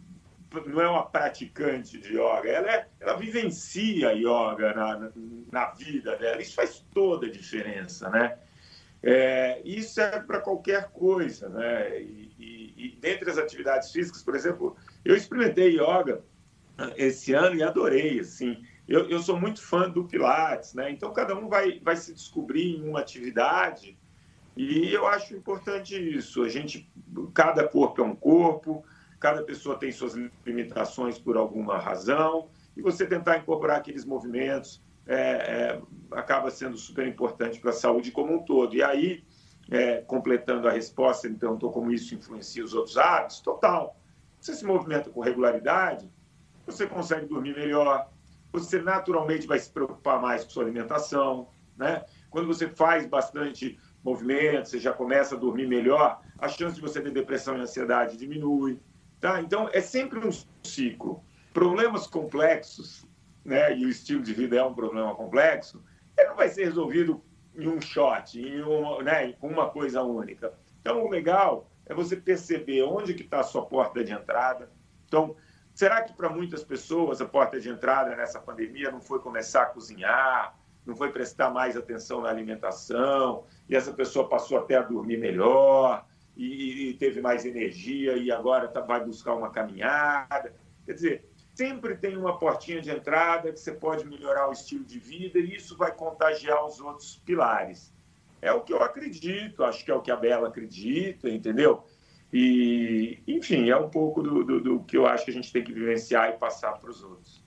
[0.64, 5.10] não é uma praticante de yoga, ela, é, ela vivencia yoga na,
[5.52, 6.40] na vida dela.
[6.40, 8.38] Isso faz toda a diferença, né?
[9.02, 12.00] É, isso é para qualquer coisa, né?
[12.00, 16.24] E, e, e, dentre as atividades físicas, por exemplo, eu experimentei yoga
[16.78, 18.62] ah, esse ano e adorei, assim.
[18.88, 20.90] Eu, eu sou muito fã do Pilates, né?
[20.90, 23.96] Então, cada um vai, vai se descobrir em uma atividade
[24.56, 26.42] e eu acho importante isso.
[26.42, 26.90] A gente,
[27.32, 28.84] cada corpo é um corpo,
[29.18, 30.14] cada pessoa tem suas
[30.44, 37.06] limitações por alguma razão e você tentar incorporar aqueles movimentos é, é, acaba sendo super
[37.06, 38.74] importante para a saúde como um todo.
[38.74, 39.24] E aí,
[39.70, 43.96] é, completando a resposta, ele perguntou como isso influencia os outros hábitos, total.
[44.40, 46.10] Você se movimenta com regularidade,
[46.66, 48.10] você consegue dormir melhor,
[48.52, 52.04] você naturalmente vai se preocupar mais com sua alimentação, né?
[52.30, 57.00] Quando você faz bastante movimento, você já começa a dormir melhor, a chance de você
[57.00, 58.80] ter depressão e ansiedade diminui,
[59.20, 59.40] tá?
[59.40, 60.30] Então, é sempre um
[60.64, 61.22] ciclo.
[61.52, 63.06] Problemas complexos
[63.44, 65.82] né, e o estilo de vida é um problema complexo,
[66.16, 67.22] ele não vai ser resolvido
[67.60, 70.52] em um shot, em uma, né, uma coisa única.
[70.80, 74.70] Então, o legal é você perceber onde que está a sua porta de entrada.
[75.06, 75.36] Então,
[75.74, 79.66] será que para muitas pessoas a porta de entrada nessa pandemia não foi começar a
[79.66, 85.18] cozinhar, não foi prestar mais atenção na alimentação, e essa pessoa passou até a dormir
[85.18, 90.54] melhor, e, e teve mais energia, e agora tá, vai buscar uma caminhada.
[90.86, 91.29] Quer dizer,
[91.60, 95.54] sempre tem uma portinha de entrada que você pode melhorar o estilo de vida e
[95.54, 97.92] isso vai contagiar os outros pilares.
[98.40, 101.84] É o que eu acredito, acho que é o que a Bela acredita, entendeu?
[102.32, 105.62] E, enfim, é um pouco do, do, do que eu acho que a gente tem
[105.62, 107.42] que vivenciar e passar para os outros.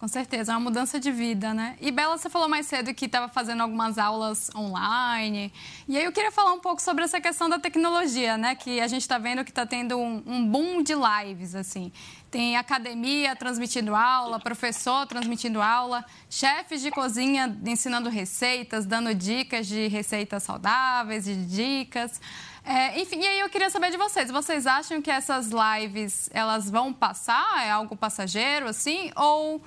[0.00, 1.76] Com certeza, é uma mudança de vida, né?
[1.78, 5.52] E Bela, você falou mais cedo que estava fazendo algumas aulas online.
[5.86, 8.54] E aí eu queria falar um pouco sobre essa questão da tecnologia, né?
[8.54, 11.92] Que a gente está vendo que está tendo um, um, boom de lives, assim.
[12.30, 19.88] Tem academia transmitindo aula, professor transmitindo aula, chefes de cozinha ensinando receitas, dando dicas de
[19.88, 22.20] receitas saudáveis, de dicas.
[22.64, 24.30] É, enfim, e aí eu queria saber de vocês.
[24.30, 27.66] Vocês acham que essas lives elas vão passar?
[27.66, 29.10] É algo passageiro, assim?
[29.16, 29.60] Ou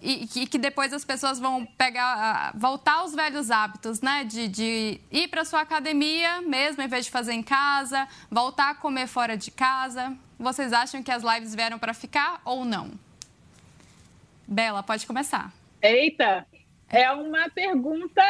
[0.00, 4.24] e que, depois as pessoas vão pegar, voltar aos velhos hábitos, né?
[4.24, 8.74] De, de ir para sua academia mesmo, em vez de fazer em casa, voltar a
[8.74, 10.16] comer fora de casa.
[10.38, 12.92] Vocês acham que as lives vieram para ficar ou não?
[14.46, 15.52] Bela, pode começar.
[15.82, 16.46] Eita,
[16.90, 18.22] é uma pergunta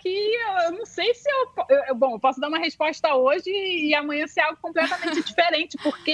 [0.00, 0.34] que
[0.66, 4.26] eu não sei se eu, eu, Bom, eu posso dar uma resposta hoje e amanhã
[4.26, 6.10] ser algo completamente diferente, porque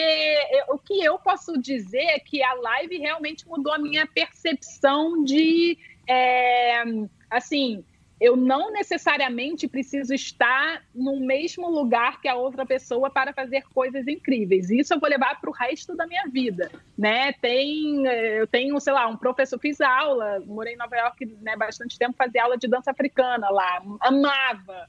[0.51, 5.23] eu, o que eu posso dizer é que a live realmente mudou a minha percepção
[5.23, 5.79] de.
[6.09, 6.83] É,
[7.31, 7.85] assim,
[8.25, 14.09] eu não necessariamente preciso estar no mesmo lugar que a outra pessoa para fazer coisas
[14.09, 14.71] incríveis.
[14.71, 17.35] Isso eu vou levar para o resto da minha vida, né?
[17.35, 21.99] Tem, eu tenho, sei lá, um professor, fiz aula, morei em Nova York, né, bastante
[21.99, 24.89] tempo, fazia aula de dança africana lá, amava.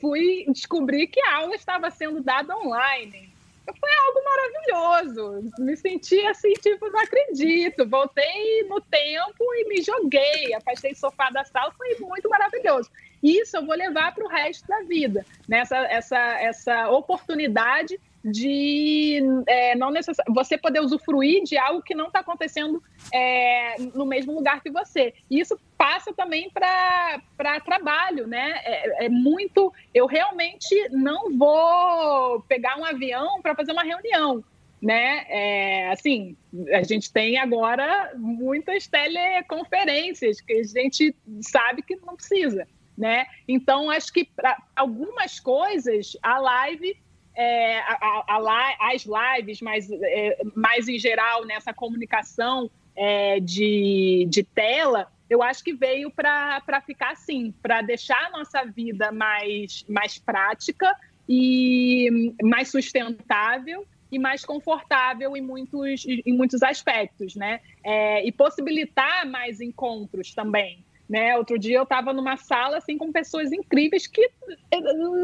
[0.00, 3.27] Fui descobrir que a aula estava sendo dada online
[3.74, 5.52] foi algo maravilhoso.
[5.58, 7.88] Me senti assim, tipo, não acredito.
[7.88, 12.90] Voltei no tempo e me joguei, afastei o sofá da sala, foi muito maravilhoso.
[13.22, 19.74] Isso eu vou levar para o resto da vida, nessa essa, essa oportunidade de é,
[19.76, 20.16] não necess...
[20.28, 25.14] você poder usufruir de algo que não está acontecendo é, no mesmo lugar que você.
[25.30, 28.60] Isso passa também para trabalho, né?
[28.64, 29.72] É, é, muito.
[29.94, 34.44] Eu realmente não vou pegar um avião para fazer uma reunião.
[34.80, 35.24] Né?
[35.28, 36.36] É, assim,
[36.72, 42.64] a gente tem agora muitas teleconferências que a gente sabe que não precisa,
[42.96, 43.26] né?
[43.48, 46.96] Então, acho que para algumas coisas a live
[47.38, 54.42] é, a, a, as lives, mas é, mais em geral nessa comunicação é, de, de
[54.42, 60.18] tela, eu acho que veio para ficar assim, para deixar a nossa vida mais, mais
[60.18, 60.92] prática
[61.28, 67.60] e mais sustentável e mais confortável em muitos, em muitos aspectos, né?
[67.84, 70.82] É, e possibilitar mais encontros também.
[71.08, 71.36] Né?
[71.38, 74.30] Outro dia eu estava numa sala assim com pessoas incríveis que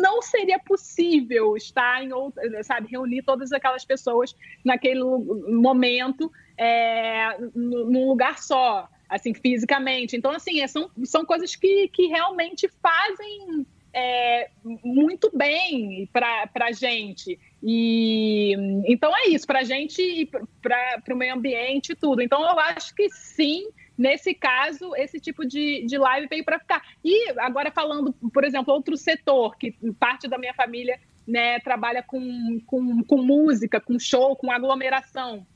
[0.00, 8.08] não seria possível estar em outra, sabe, reunir todas aquelas pessoas naquele momento é, num
[8.08, 10.16] lugar só, assim, fisicamente.
[10.16, 14.50] Então, assim, é, são, são coisas que, que realmente fazem é,
[14.82, 17.38] muito bem para a gente.
[17.62, 18.54] E
[18.86, 22.20] então é isso, para a gente e para o meio ambiente e tudo.
[22.20, 26.82] Então eu acho que sim, Nesse caso, esse tipo de, de live veio para ficar.
[27.04, 32.60] E agora falando, por exemplo, outro setor, que parte da minha família né, trabalha com,
[32.66, 35.46] com, com música, com show, com aglomeração.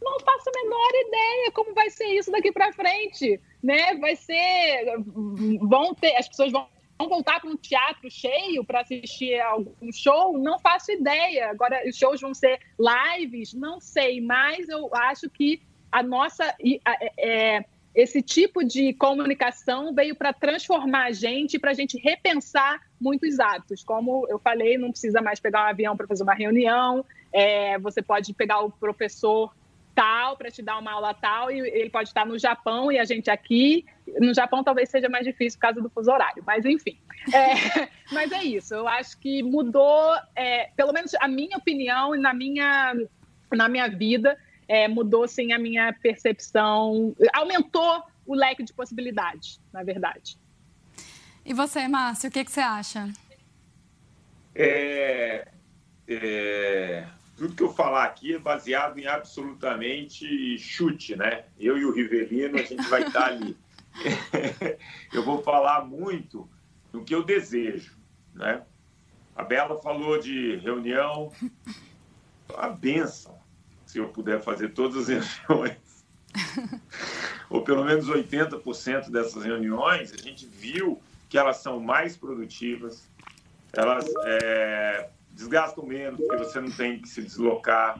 [0.00, 3.40] Não faço a menor ideia como vai ser isso daqui para frente.
[3.62, 3.94] Né?
[3.96, 4.96] Vai ser.
[5.60, 6.16] Vão ter.
[6.16, 6.66] As pessoas vão
[7.00, 10.36] vão voltar para um teatro cheio para assistir algum show?
[10.36, 11.48] Não faço ideia.
[11.48, 13.54] Agora, os shows vão ser lives?
[13.54, 16.54] Não sei, mas eu acho que a nossa.
[17.18, 23.40] É, esse tipo de comunicação veio para transformar a gente, para a gente repensar muitos
[23.40, 23.82] hábitos.
[23.82, 28.00] Como eu falei, não precisa mais pegar um avião para fazer uma reunião, é, você
[28.00, 29.52] pode pegar o professor
[29.94, 33.04] tal para te dar uma aula tal, e ele pode estar no Japão e a
[33.04, 33.84] gente aqui.
[34.18, 36.96] No Japão talvez seja mais difícil por causa do fuso horário, mas enfim.
[37.32, 42.18] É, mas é isso, eu acho que mudou, é, pelo menos a minha opinião e
[42.18, 42.94] na minha,
[43.52, 44.38] na minha vida,
[44.70, 50.38] é, mudou sim a minha percepção, aumentou o leque de possibilidades, na verdade.
[51.44, 53.12] E você, Márcio, o que, que você acha?
[54.54, 55.48] É,
[56.06, 57.04] é,
[57.36, 61.46] tudo que eu falar aqui é baseado em absolutamente chute, né?
[61.58, 63.58] Eu e o Rivelino, a gente vai estar ali.
[65.12, 66.48] eu vou falar muito
[66.92, 67.98] do que eu desejo,
[68.32, 68.62] né?
[69.34, 71.32] A Bela falou de reunião,
[72.56, 73.39] a benção
[73.90, 75.76] se eu puder fazer todas as reuniões,
[77.48, 83.08] ou pelo menos 80% dessas reuniões, a gente viu que elas são mais produtivas,
[83.72, 87.98] elas é, desgastam menos, porque você não tem que se deslocar.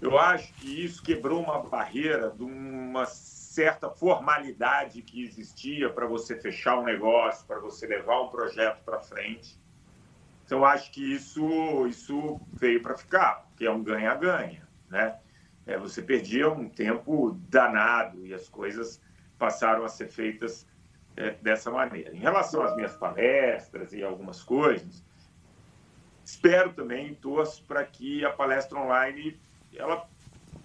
[0.00, 6.36] Eu acho que isso quebrou uma barreira de uma certa formalidade que existia para você
[6.36, 9.60] fechar um negócio, para você levar um projeto para frente.
[10.44, 15.18] Então, acho que isso, isso veio para ficar, porque é um ganha-ganha, né?
[15.66, 19.00] É, você perdia um tempo danado e as coisas
[19.38, 20.66] passaram a ser feitas
[21.16, 22.14] é, dessa maneira.
[22.14, 25.04] Em relação às minhas palestras e algumas coisas,
[26.24, 29.40] espero também, torço para que a palestra online
[29.74, 30.08] ela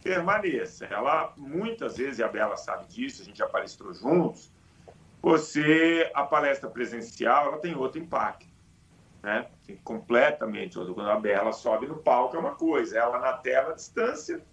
[0.03, 0.85] permaneça.
[0.85, 4.51] Ela, muitas vezes, e a Bela sabe disso, a gente já palestrou juntos,
[5.21, 8.47] você, a palestra presencial, ela tem outro impacto,
[9.21, 9.47] né?
[9.83, 10.75] Completamente.
[10.75, 14.43] Quando a Bela sobe no palco é uma coisa, ela na tela, à distância,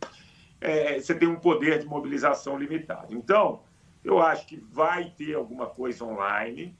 [0.61, 3.15] é, você tem um poder de mobilização limitado.
[3.15, 3.63] Então,
[4.03, 6.77] eu acho que vai ter alguma coisa online,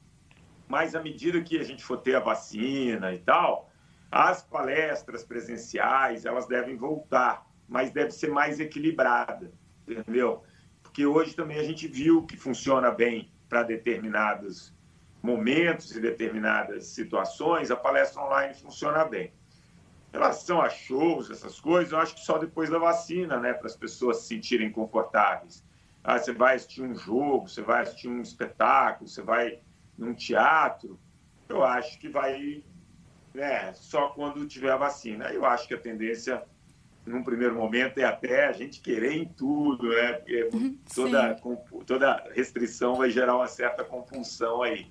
[0.67, 3.69] mas à medida que a gente for ter a vacina e tal,
[4.11, 9.51] as palestras presenciais, elas devem voltar, mas deve ser mais equilibrada,
[9.87, 10.43] entendeu?
[10.81, 14.73] Porque hoje também a gente viu que funciona bem para determinados
[15.25, 19.33] momentos e determinadas situações, a palestra online funciona bem.
[20.13, 23.67] Em relação a shows, essas coisas, eu acho que só depois da vacina, né, para
[23.67, 25.63] as pessoas se sentirem confortáveis.
[26.03, 29.59] Ah, você vai assistir um jogo, você vai assistir um espetáculo, você vai
[29.97, 30.99] num teatro,
[31.49, 32.63] eu acho que vai
[33.33, 35.25] né, só quando tiver a vacina.
[35.31, 36.43] Eu acho que a tendência,
[37.05, 40.13] num primeiro momento, é até a gente querer em tudo, né?
[40.13, 41.35] Porque uhum, toda,
[41.85, 44.87] toda restrição vai gerar uma certa compulsão aí.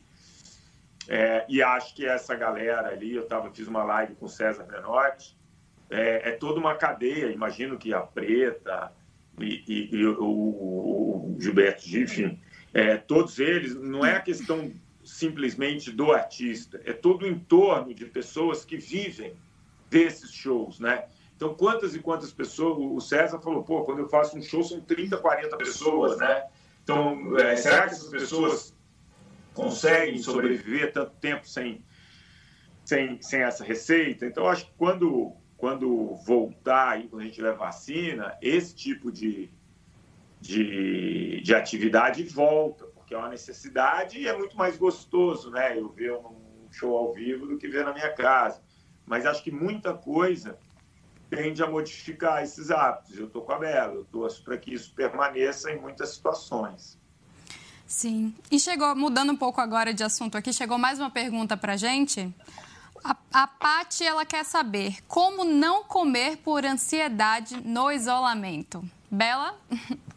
[1.09, 4.65] É, e acho que essa galera ali, eu tava, fiz uma live com o César
[4.65, 5.37] Menotti,
[5.91, 8.93] é, é toda uma cadeia, imagino que a Preta
[9.39, 12.41] e, e, e o, o, Gilberto Giffin,
[12.73, 14.73] é, todos eles, não é a questão
[15.05, 19.35] simplesmente do artista, é todo o entorno de pessoas que vivem
[19.91, 21.05] desses shows, né?
[21.37, 24.81] Então, quantas e quantas pessoas, o César falou, pô, quando eu faço um show são
[24.81, 26.45] 30, 40 pessoas, né?
[26.83, 28.74] Então, é, será que essas pessoas
[29.55, 31.85] conseguem sobreviver tanto tempo sem,
[32.85, 34.27] sem, sem essa receita?
[34.27, 39.49] Então, acho que quando, quando voltar, quando a gente tiver vacina, esse tipo de,
[40.41, 45.79] de, de atividade volta, porque é uma necessidade e é muito mais gostoso, né?
[45.79, 48.61] Eu ver um show ao vivo do que ver na minha casa.
[49.07, 50.59] Mas acho que muita coisa
[51.31, 53.19] tende a modificar esses hábitos.
[53.19, 56.99] Eu estou com a Bela, eu torço para que isso permaneça em muitas situações.
[57.95, 58.35] Sim.
[58.51, 62.29] E chegou, mudando um pouco agora de assunto aqui, chegou mais uma pergunta para gente.
[63.05, 68.85] A, a Paty, ela quer saber como não comer por ansiedade no isolamento.
[69.09, 69.57] Bela?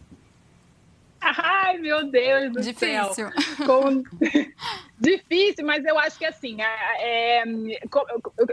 [1.37, 3.13] Ai, meu Deus do Difícil.
[3.13, 3.29] céu.
[3.65, 4.03] Com...
[4.99, 7.43] Difícil, mas eu acho que assim, é, é,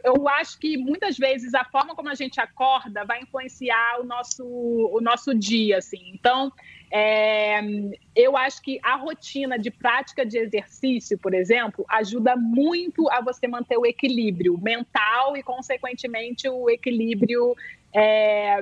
[0.05, 4.45] eu acho que muitas vezes a forma como a gente acorda vai influenciar o nosso,
[4.45, 6.11] o nosso dia, assim.
[6.13, 6.53] Então,
[6.91, 7.61] é,
[8.15, 13.49] eu acho que a rotina de prática de exercício, por exemplo, ajuda muito a você
[13.49, 17.57] manter o equilíbrio mental e, consequentemente, o equilíbrio
[17.95, 18.59] é,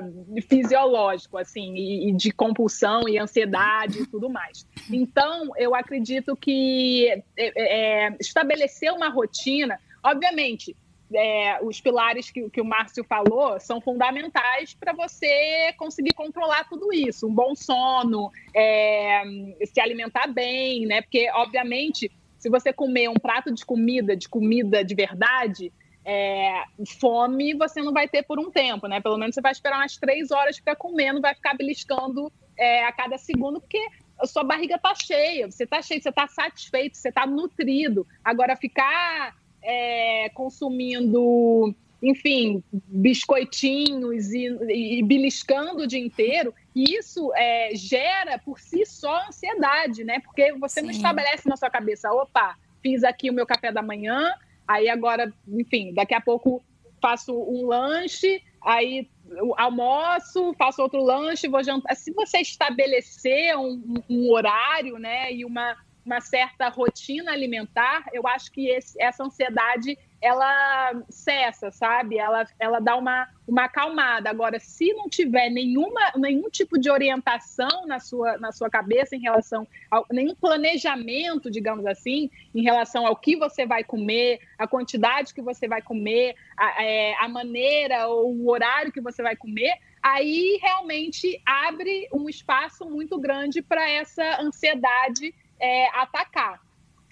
[0.47, 4.67] fisiológico, assim, e, e, de compulsão e ansiedade e tudo mais.
[4.91, 10.75] Então, eu acredito que é, é estabelecer uma rotina, obviamente,
[11.15, 16.91] é, os pilares que, que, o Márcio falou são fundamentais para você conseguir controlar tudo
[16.93, 17.27] isso.
[17.27, 19.23] Um bom sono, é,
[19.65, 21.01] se alimentar bem, né?
[21.01, 25.71] Porque, obviamente, se você comer um prato de comida, de comida de verdade,
[26.05, 26.63] é,
[26.99, 28.99] fome você não vai ter por um tempo, né?
[28.99, 32.85] Pelo menos você vai esperar umas três horas para comer, não vai ficar beliscando é,
[32.85, 33.79] a cada segundo, porque
[34.19, 38.05] a sua barriga tá cheia, você tá cheio, você tá satisfeito, você tá nutrido.
[38.23, 48.37] Agora, ficar é, consumindo, enfim, biscoitinhos e, e, beliscando o dia inteiro, isso é, gera
[48.37, 50.19] por si só ansiedade, né?
[50.19, 50.87] Porque você Sim.
[50.87, 54.33] não estabelece na sua cabeça, opa, fiz aqui o meu café da manhã,
[54.67, 56.63] aí agora, enfim, daqui a pouco
[57.01, 59.09] faço um lanche, aí
[59.57, 61.95] almoço, faço outro lanche, vou jantar.
[61.95, 65.75] Se você estabelecer um, um horário, né, e uma
[66.05, 72.17] uma certa rotina alimentar, eu acho que esse, essa ansiedade ela cessa, sabe?
[72.17, 74.29] Ela, ela dá uma, uma acalmada.
[74.29, 79.19] Agora, se não tiver nenhuma, nenhum tipo de orientação na sua, na sua cabeça em
[79.19, 85.33] relação a nenhum planejamento, digamos assim, em relação ao que você vai comer, a quantidade
[85.33, 89.73] que você vai comer, a, é, a maneira ou o horário que você vai comer,
[90.01, 96.61] aí realmente abre um espaço muito grande para essa ansiedade é, atacar.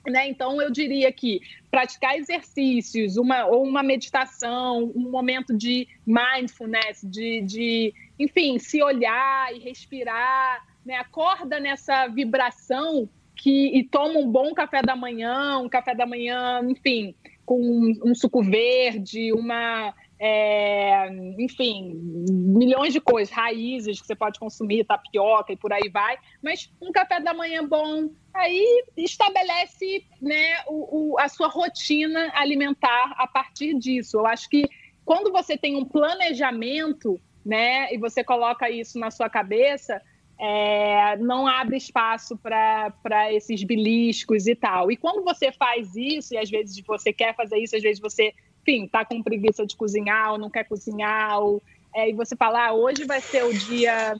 [0.05, 0.27] Né?
[0.27, 1.39] Então, eu diria que
[1.69, 9.55] praticar exercícios, uma, ou uma meditação, um momento de mindfulness, de, de enfim, se olhar
[9.55, 10.95] e respirar, né?
[10.95, 16.61] acorda nessa vibração que, e toma um bom café da manhã, um café da manhã,
[16.67, 17.59] enfim, com
[18.03, 19.93] um suco verde, uma
[20.24, 21.09] é,
[21.39, 21.95] enfim,
[22.30, 26.91] milhões de coisas, raízes que você pode consumir, tapioca e por aí vai, mas um
[26.91, 33.74] café da manhã bom, aí estabelece né, o, o, a sua rotina alimentar a partir
[33.80, 34.17] disso.
[34.17, 34.69] Eu acho que
[35.03, 39.99] quando você tem um planejamento, né, e você coloca isso na sua cabeça,
[40.39, 44.91] é, não abre espaço para esses beliscos e tal.
[44.91, 48.36] E quando você faz isso, e às vezes você quer fazer isso, às vezes você
[48.62, 51.62] enfim, tá com preguiça de cozinhar ou não quer cozinhar, ou,
[51.93, 54.16] é, e você fala, ah, hoje vai ser o dia,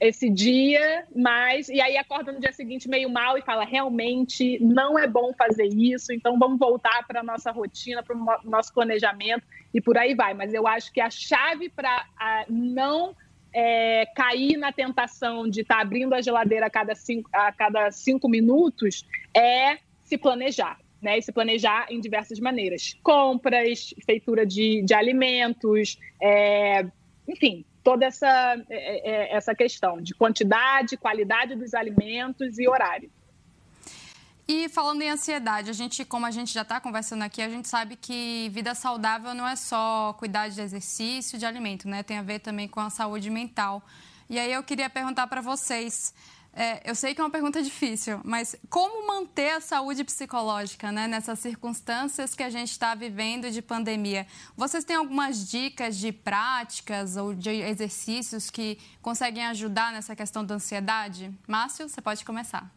[0.00, 1.68] esse dia, mas.
[1.68, 5.66] E aí acorda no dia seguinte meio mal e fala, realmente não é bom fazer
[5.66, 10.14] isso, então vamos voltar para a nossa rotina, para o nosso planejamento e por aí
[10.14, 10.32] vai.
[10.32, 12.06] Mas eu acho que a chave para
[12.48, 13.14] não.
[13.58, 17.90] É, cair na tentação de estar tá abrindo a geladeira a cada, cinco, a cada
[17.90, 22.96] cinco minutos é se planejar né, e se planejar em diversas maneiras.
[23.00, 26.84] Compras, feitura de, de alimentos, é,
[27.28, 33.08] enfim, toda essa, é, é, essa questão de quantidade, qualidade dos alimentos e horário.
[34.48, 37.68] E falando em ansiedade, a gente, como a gente já está conversando aqui, a gente
[37.68, 42.02] sabe que vida saudável não é só cuidar de exercício, de alimento, né?
[42.02, 43.80] Tem a ver também com a saúde mental.
[44.28, 46.12] E aí eu queria perguntar para vocês,
[46.58, 51.06] é, eu sei que é uma pergunta difícil, mas como manter a saúde psicológica né,
[51.06, 54.26] nessas circunstâncias que a gente está vivendo de pandemia?
[54.56, 60.54] Vocês têm algumas dicas de práticas ou de exercícios que conseguem ajudar nessa questão da
[60.54, 61.30] ansiedade?
[61.46, 62.74] Márcio, você pode começar.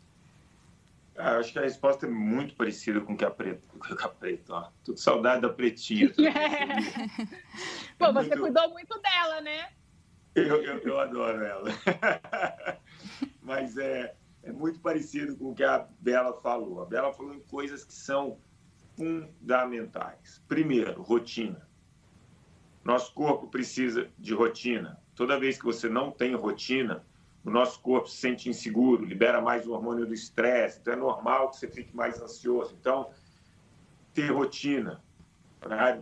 [1.17, 3.61] Ah, acho que a resposta é muito parecida com o que a Preta.
[3.79, 4.95] Com a Preta ó.
[4.97, 6.13] Saudade da Pretinha.
[7.97, 8.41] Pô, você muito...
[8.41, 9.69] cuidou muito dela, né?
[10.35, 11.69] Eu, eu, eu adoro ela.
[13.41, 16.81] mas é, é muito parecido com o que a Bela falou.
[16.81, 18.37] A Bela falou em coisas que são
[18.95, 20.43] fundamentais.
[20.47, 21.67] Primeiro, rotina.
[22.83, 24.99] Nosso corpo precisa de rotina.
[25.15, 27.05] Toda vez que você não tem rotina,
[27.43, 31.49] o nosso corpo se sente inseguro, libera mais o hormônio do estresse, então é normal
[31.49, 32.75] que você fique mais ansioso.
[32.79, 33.09] Então,
[34.13, 35.01] ter rotina,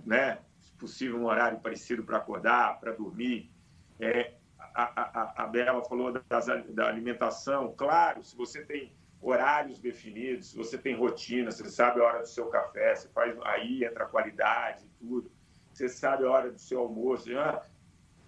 [0.05, 0.39] né?
[0.59, 3.51] Se possível, um horário parecido para acordar, para dormir,
[3.99, 4.33] é,
[4.77, 7.73] a, a, a Bela falou das, da alimentação.
[7.75, 12.27] Claro, se você tem horários definidos, se você tem rotina, você sabe a hora do
[12.27, 15.31] seu café, você faz aí entra a qualidade e tudo.
[15.73, 17.65] Você sabe a hora do seu almoço, já,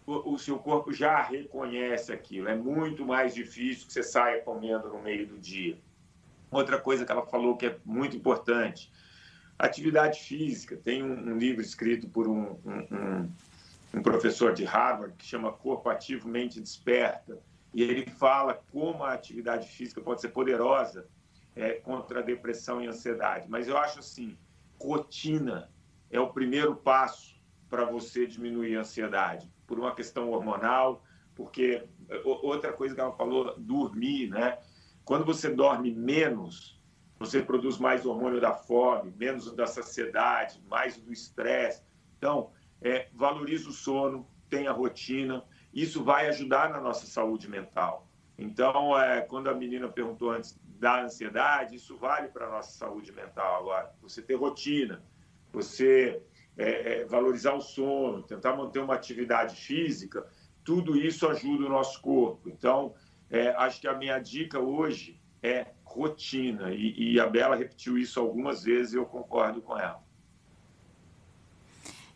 [0.08, 2.50] o, o, seu corpo já reconhece aquilo.
[2.50, 5.78] É muito mais difícil que você saia comendo no meio do dia.
[6.50, 8.92] Outra coisa que ela falou que é muito importante,
[9.58, 10.76] atividade física.
[10.78, 13.30] Tem um, um livro escrito por um, um um
[14.04, 17.40] professor de Harvard que chama Corpo Ativo, Mente Desperta,
[17.74, 21.08] e ele fala como a atividade física pode ser poderosa
[21.56, 23.48] é, contra a depressão e ansiedade.
[23.50, 24.38] Mas eu acho assim,
[24.80, 25.70] rotina
[26.10, 31.04] é o primeiro passo para você diminuir a ansiedade, por uma questão hormonal,
[31.36, 31.84] porque
[32.24, 34.58] outra coisa que ela falou, dormir, né?
[35.06, 36.80] Quando você dorme menos,
[37.20, 41.84] você produz mais hormônio da fome, menos da saciedade, mais do estresse.
[42.18, 42.52] Então,
[42.82, 45.44] é, valorize o sono, tenha rotina.
[45.74, 48.08] Isso vai ajudar na nossa saúde mental.
[48.38, 53.12] Então, é, quando a menina perguntou antes da ansiedade, isso vale para a nossa saúde
[53.12, 53.94] mental agora.
[54.02, 55.04] Você ter rotina,
[55.52, 56.22] você
[56.58, 60.26] é, é, valorizar o sono, tentar manter uma atividade física,
[60.64, 62.50] tudo isso ajuda o nosso corpo.
[62.50, 62.94] Então,
[63.30, 66.72] é, acho que a minha dica hoje é rotina.
[66.72, 70.02] E, e a Bela repetiu isso algumas vezes e eu concordo com ela.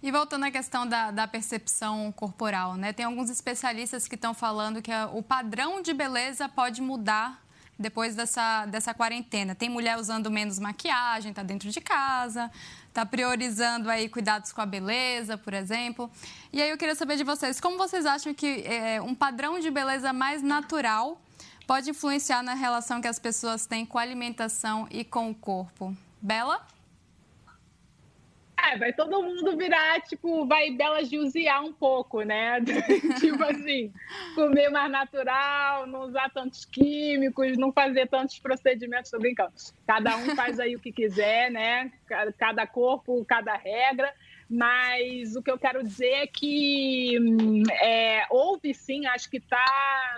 [0.03, 2.91] E voltando à questão da, da, percepção corporal, né?
[2.91, 7.41] Tem alguns especialistas que estão falando que a, o padrão de beleza pode mudar
[7.79, 9.55] depois dessa, dessa quarentena.
[9.55, 12.51] Tem mulher usando menos maquiagem, está dentro de casa,
[12.89, 16.11] está priorizando aí cuidados com a beleza, por exemplo.
[16.51, 19.71] E aí eu queria saber de vocês, como vocês acham que é, um padrão de
[19.71, 21.17] beleza mais natural
[21.65, 25.95] pode influenciar na relação que as pessoas têm com a alimentação e com o corpo?
[26.21, 26.72] Bela?
[28.71, 32.59] É, vai todo mundo virar, tipo, vai Bela Gilzear um pouco, né?
[33.19, 33.91] tipo assim,
[34.35, 39.53] comer mais natural, não usar tantos químicos, não fazer tantos procedimentos, tô brincando.
[39.85, 41.91] Cada um faz aí o que quiser, né?
[42.37, 44.13] Cada corpo, cada regra.
[44.49, 47.17] Mas o que eu quero dizer é que
[47.81, 50.17] é, houve sim, acho que está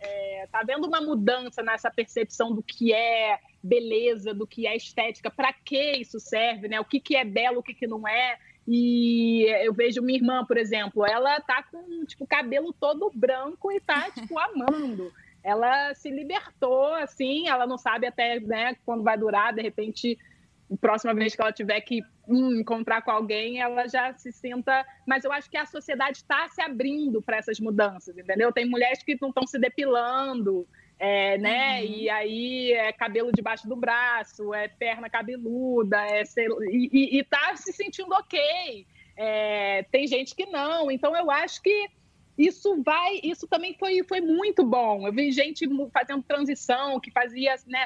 [0.00, 5.30] é, tá vendo uma mudança nessa percepção do que é beleza, do que é estética,
[5.30, 6.78] para que isso serve, né?
[6.78, 8.38] O que, que é belo, o que, que não é.
[8.68, 13.80] E eu vejo minha irmã, por exemplo, ela tá com tipo cabelo todo branco e
[13.80, 15.10] tá tipo amando.
[15.42, 20.18] Ela se libertou assim, ela não sabe até, né, quando vai durar, de repente
[20.80, 24.84] próxima vez que ela tiver que hum, encontrar com alguém, ela já se sinta.
[25.06, 28.52] Mas eu acho que a sociedade está se abrindo para essas mudanças, entendeu?
[28.52, 30.66] Tem mulheres que não estão se depilando,
[30.98, 31.80] é, né?
[31.80, 31.86] Uhum.
[31.86, 37.54] E aí é cabelo debaixo do braço, é perna cabeluda, é sei, e, e, tá
[37.56, 38.86] se sentindo ok.
[39.16, 40.90] É, tem gente que não.
[40.90, 41.88] Então eu acho que
[42.36, 45.06] isso vai, isso também foi, foi muito bom.
[45.06, 47.84] Eu vi gente fazendo transição, que fazia né,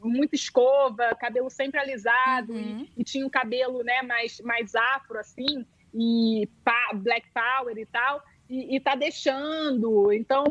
[0.00, 2.86] muita escova, cabelo sempre alisado uhum.
[2.96, 7.86] e, e, tinha um cabelo né, mais, mais afro, assim, e pa, black power e
[7.86, 10.12] tal, e, e tá deixando.
[10.12, 10.44] Então,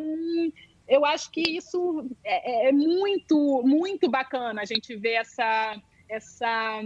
[0.88, 6.82] eu acho que isso é, é, é muito, muito bacana a gente ver essa, essa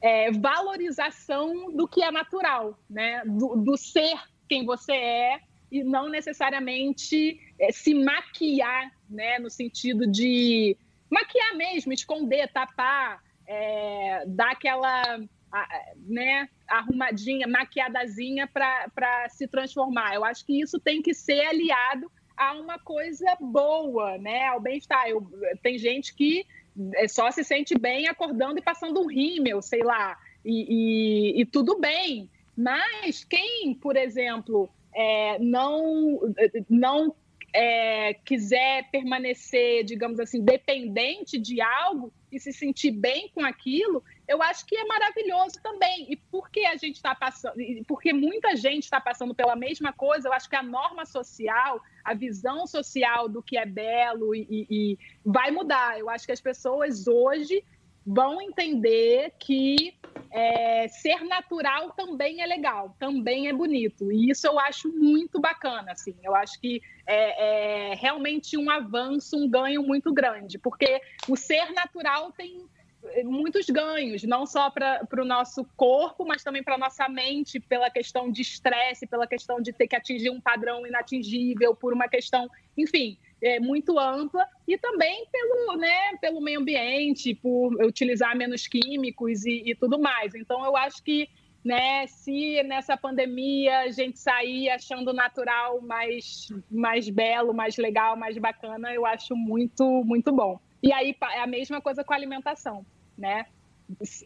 [0.00, 3.22] é, valorização do que é natural, né?
[3.24, 5.40] Do, do, ser quem você é
[5.70, 9.38] e não necessariamente é, se maquiar, né?
[9.38, 10.76] No sentido de
[11.10, 15.18] maquiar mesmo, esconder, tapar, é, dar aquela
[16.06, 20.14] né, arrumadinha, maquiadazinha para se transformar.
[20.14, 22.10] Eu acho que isso tem que ser aliado
[22.42, 25.04] a uma coisa boa, né, ao bem-estar.
[25.62, 26.44] Tem gente que
[26.94, 31.46] é, só se sente bem acordando e passando um rímel, sei lá, e, e, e
[31.46, 32.28] tudo bem.
[32.56, 36.20] Mas quem, por exemplo, é, não,
[36.68, 37.14] não
[37.54, 44.42] é, quiser permanecer, digamos assim, dependente de algo e se sentir bem com aquilo, eu
[44.42, 46.06] acho que é maravilhoso também.
[46.10, 47.54] E porque a gente está passando,
[47.86, 52.14] porque muita gente está passando pela mesma coisa, eu acho que a norma social, a
[52.14, 55.98] visão social do que é belo e, e, vai mudar.
[55.98, 57.64] Eu acho que as pessoas hoje
[58.04, 59.94] vão entender que
[60.30, 64.10] é, ser natural também é legal, também é bonito.
[64.10, 66.14] E isso eu acho muito bacana, assim.
[66.22, 71.72] Eu acho que é, é realmente um avanço, um ganho muito grande, porque o ser
[71.72, 72.66] natural tem
[73.24, 77.90] muitos ganhos, não só para o nosso corpo, mas também para a nossa mente, pela
[77.90, 82.48] questão de estresse, pela questão de ter que atingir um padrão inatingível, por uma questão,
[82.76, 89.44] enfim, é, muito ampla e também pelo, né, pelo meio ambiente, por utilizar menos químicos
[89.44, 90.34] e, e tudo mais.
[90.34, 91.28] Então, eu acho que
[91.64, 98.36] né, se nessa pandemia a gente sair achando natural mais, mais belo, mais legal, mais
[98.38, 100.60] bacana, eu acho muito, muito bom.
[100.82, 102.84] E aí é a mesma coisa com a alimentação,
[103.16, 103.46] né?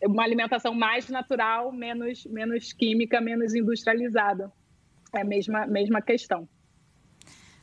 [0.04, 4.50] Uma alimentação mais natural, menos, menos química, menos industrializada.
[5.12, 6.48] É a mesma, mesma questão.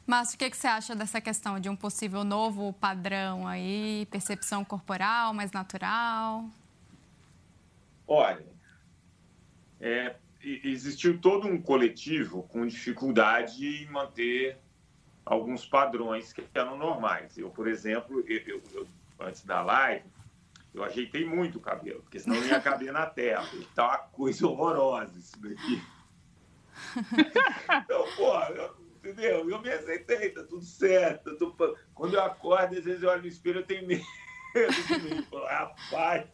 [0.06, 4.64] Mas o que, que você acha dessa questão de um possível novo padrão aí, percepção
[4.66, 6.46] corporal mais natural?
[8.06, 8.46] Olha,
[9.80, 14.58] é, existiu todo um coletivo com dificuldade em manter
[15.26, 17.38] alguns padrões que eram normais.
[17.38, 18.88] Eu, por exemplo, eu, eu,
[19.20, 20.06] antes da live,
[20.74, 23.46] eu ajeitei muito o cabelo, porque senão não ia caber na tela.
[23.76, 25.82] Tá uma coisa horrorosa isso daqui.
[27.86, 29.50] Então, pô, eu, entendeu?
[29.50, 31.38] Eu me aceitei, tá tudo certo.
[31.38, 31.54] Tô...
[31.94, 34.04] Quando eu acordo, às vezes eu olho no espelho, eu tenho medo
[34.88, 35.28] de mim.
[35.48, 36.28] Rapaz,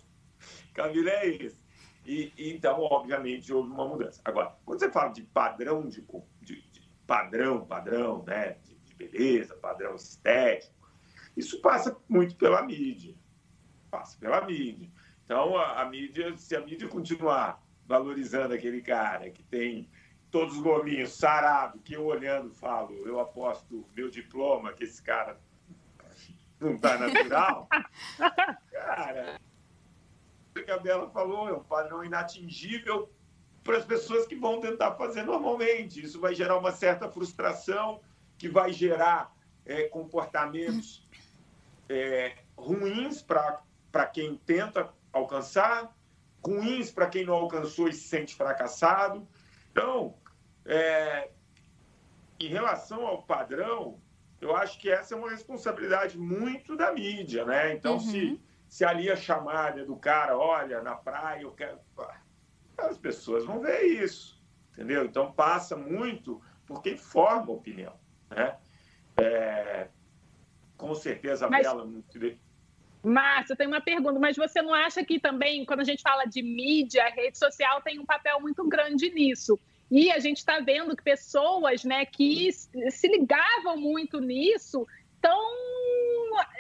[0.73, 1.61] cabelo é esse.
[2.05, 4.21] E, e, então, obviamente, houve uma mudança.
[4.23, 6.01] Agora, quando você fala de padrão de,
[6.41, 8.57] de, de padrão, padrão, né?
[8.99, 10.91] Beleza, padrão estético,
[11.37, 13.15] isso passa muito pela mídia.
[13.89, 14.91] Passa pela mídia.
[15.23, 19.89] Então, a, a mídia, se a mídia continuar valorizando aquele cara que tem
[20.29, 25.39] todos os gominhos, sarado, que eu olhando falo, eu aposto meu diploma que esse cara
[26.59, 27.69] não está natural.
[28.69, 29.39] cara,
[30.55, 33.09] o que a Bela falou, é um padrão inatingível
[33.63, 36.03] para as pessoas que vão tentar fazer normalmente.
[36.03, 38.01] Isso vai gerar uma certa frustração,
[38.39, 39.35] que vai gerar
[39.65, 41.07] é, comportamentos
[41.87, 45.95] é, ruins para quem tenta alcançar,
[46.43, 49.27] ruins para quem não alcançou e se sente fracassado.
[49.71, 50.15] Então,
[50.65, 51.29] é,
[52.39, 53.99] em relação ao padrão,
[54.39, 57.73] eu acho que essa é uma responsabilidade muito da mídia, né?
[57.73, 57.99] Então, uhum.
[57.99, 61.77] se, se ali a chamada do cara, olha, na praia eu quero.
[62.77, 65.03] As pessoas vão ver isso, entendeu?
[65.03, 67.93] Então, passa muito por quem forma a opinião,
[68.29, 68.55] né?
[69.17, 69.87] É,
[70.77, 71.67] com certeza, a Mas...
[71.67, 71.87] Bela.
[73.01, 76.25] Márcia, eu tenho uma pergunta, mas você não acha que também, quando a gente fala
[76.25, 79.57] de mídia, a rede social tem um papel muito grande nisso?
[79.89, 85.41] E a gente está vendo que pessoas né, que se ligavam muito nisso estão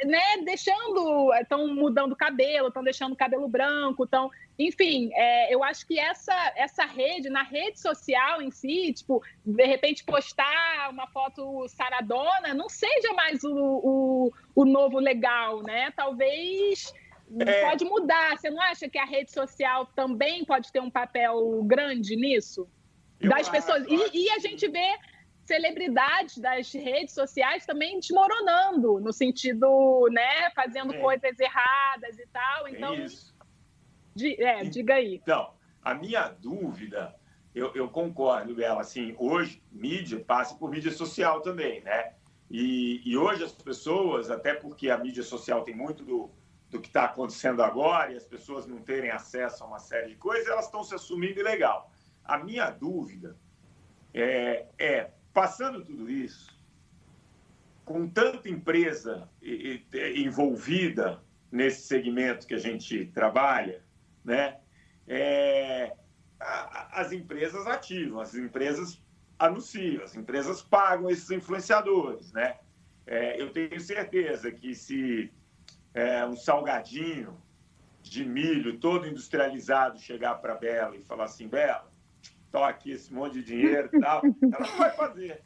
[0.05, 4.31] né, deixando, estão mudando o cabelo, estão deixando o cabelo branco, estão.
[4.59, 9.65] Enfim, é, eu acho que essa, essa rede, na rede social em si, tipo, de
[9.65, 15.93] repente postar uma foto saradona, não seja mais o, o, o novo legal, né?
[15.95, 16.93] Talvez
[17.39, 17.69] é...
[17.69, 18.37] pode mudar.
[18.37, 22.67] Você não acha que a rede social também pode ter um papel grande nisso?
[23.21, 23.85] Eu das acho, pessoas.
[23.87, 24.97] E, e, a gente vê
[25.45, 30.99] celebridades das redes sociais também desmoronando, no sentido, né, fazendo é.
[30.99, 32.67] coisas erradas e tal.
[32.67, 33.07] Então, é,
[34.23, 35.15] é, diga aí.
[35.15, 35.53] Então,
[35.83, 37.15] a minha dúvida,
[37.53, 42.13] eu, eu concordo, Bela, assim, hoje mídia passa por mídia social também, né?
[42.49, 46.31] E, e hoje as pessoas, até porque a mídia social tem muito do,
[46.69, 50.15] do que está acontecendo agora e as pessoas não terem acesso a uma série de
[50.15, 51.91] coisas, elas estão se assumindo ilegal.
[52.23, 53.37] A minha dúvida
[54.13, 56.57] é, é, passando tudo isso,
[57.85, 59.27] com tanta empresa
[60.15, 63.83] envolvida nesse segmento que a gente trabalha,
[64.29, 64.59] né?
[65.07, 65.91] É,
[66.39, 69.01] as empresas ativam, as empresas
[69.37, 72.57] anunciam, as empresas pagam esses influenciadores, né?
[73.07, 75.33] É, eu tenho certeza que se
[75.95, 77.35] é, um salgadinho
[78.03, 81.91] de milho todo industrializado chegar para Bela e falar assim, Bela,
[82.51, 84.21] tô aqui esse monte de dinheiro e tal,
[84.53, 85.41] ela não vai fazer.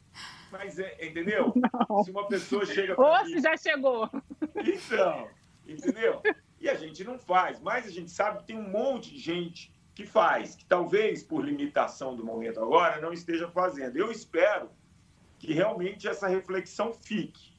[0.51, 1.53] Mas, é, entendeu?
[1.55, 2.03] Não.
[2.03, 2.99] Se uma pessoa chega...
[2.99, 4.09] Ou se já chegou.
[4.57, 5.29] Então,
[5.65, 6.21] entendeu?
[6.63, 9.69] E a gente não faz, mas a gente sabe que tem um monte de gente
[9.93, 13.97] que faz, que talvez por limitação do momento agora não esteja fazendo.
[13.97, 14.69] Eu espero
[15.37, 17.51] que realmente essa reflexão fique.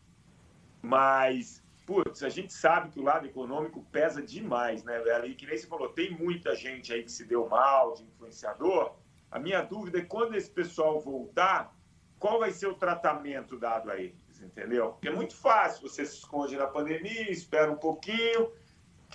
[0.80, 5.26] Mas putz, a gente sabe que o lado econômico pesa demais, né, velho?
[5.26, 8.94] E que nem você falou, tem muita gente aí que se deu mal de influenciador.
[9.30, 11.76] A minha dúvida é quando esse pessoal voltar,
[12.18, 14.92] qual vai ser o tratamento dado a eles, entendeu?
[14.92, 18.50] Porque é muito fácil, você se esconde na pandemia, espera um pouquinho.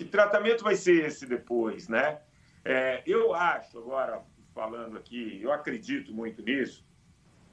[0.00, 2.22] Que tratamento vai ser esse depois, né?
[2.64, 4.24] É, eu acho, agora
[4.54, 6.82] falando aqui, eu acredito muito nisso,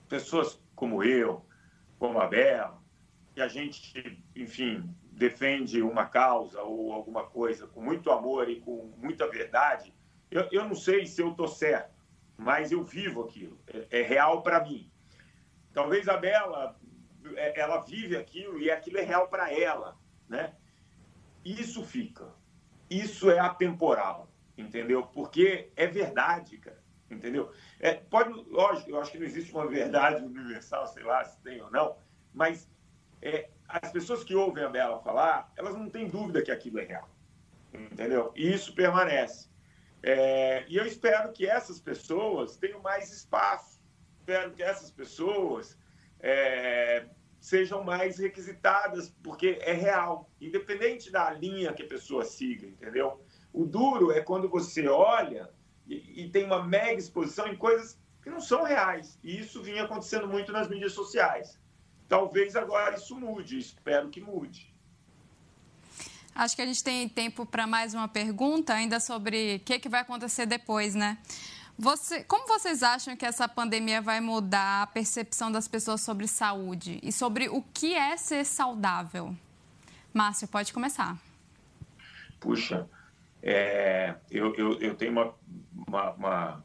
[0.07, 1.45] pessoas como eu,
[1.99, 2.81] como a Bela,
[3.33, 4.81] que a gente, enfim,
[5.11, 9.93] defende uma causa ou alguma coisa com muito amor e com muita verdade,
[10.31, 12.01] eu, eu não sei se eu estou certo,
[12.37, 14.89] mas eu vivo aquilo, é, é real para mim.
[15.73, 16.79] Talvez a Bela,
[17.35, 19.97] é, ela vive aquilo e aquilo é real para ela,
[20.29, 20.55] né?
[21.43, 22.36] Isso fica,
[22.89, 25.03] isso é atemporal, entendeu?
[25.03, 27.51] Porque é verdade, cara, entendeu?
[27.79, 31.61] É, pode, lógico, eu acho que não existe uma verdade universal, sei lá se tem
[31.61, 31.97] ou não,
[32.33, 32.69] mas
[33.21, 36.85] é, as pessoas que ouvem a Bela falar, elas não têm dúvida que aquilo é
[36.85, 37.09] real.
[37.73, 38.31] Entendeu?
[38.35, 39.49] E isso permanece.
[40.01, 43.81] É, e eu espero que essas pessoas tenham mais espaço.
[44.19, 45.77] Espero que essas pessoas
[46.19, 47.05] é,
[47.47, 53.23] sejam mais requisitadas, porque é real, independente da linha que a pessoa siga, entendeu?
[53.53, 55.49] O duro é quando você olha
[55.87, 59.17] e, e tem uma mega exposição em coisas que não são reais.
[59.23, 61.57] E isso vinha acontecendo muito nas mídias sociais.
[62.09, 64.75] Talvez agora isso mude, espero que mude.
[66.35, 69.87] Acho que a gente tem tempo para mais uma pergunta, ainda sobre o que, que
[69.87, 71.17] vai acontecer depois, né?
[71.78, 76.99] Você, como vocês acham que essa pandemia vai mudar a percepção das pessoas sobre saúde
[77.03, 79.36] e sobre o que é ser saudável?
[80.13, 81.17] Márcio, pode começar.
[82.39, 82.89] Puxa,
[83.43, 85.36] é, eu, eu, eu, tenho uma,
[85.88, 86.63] uma, uma,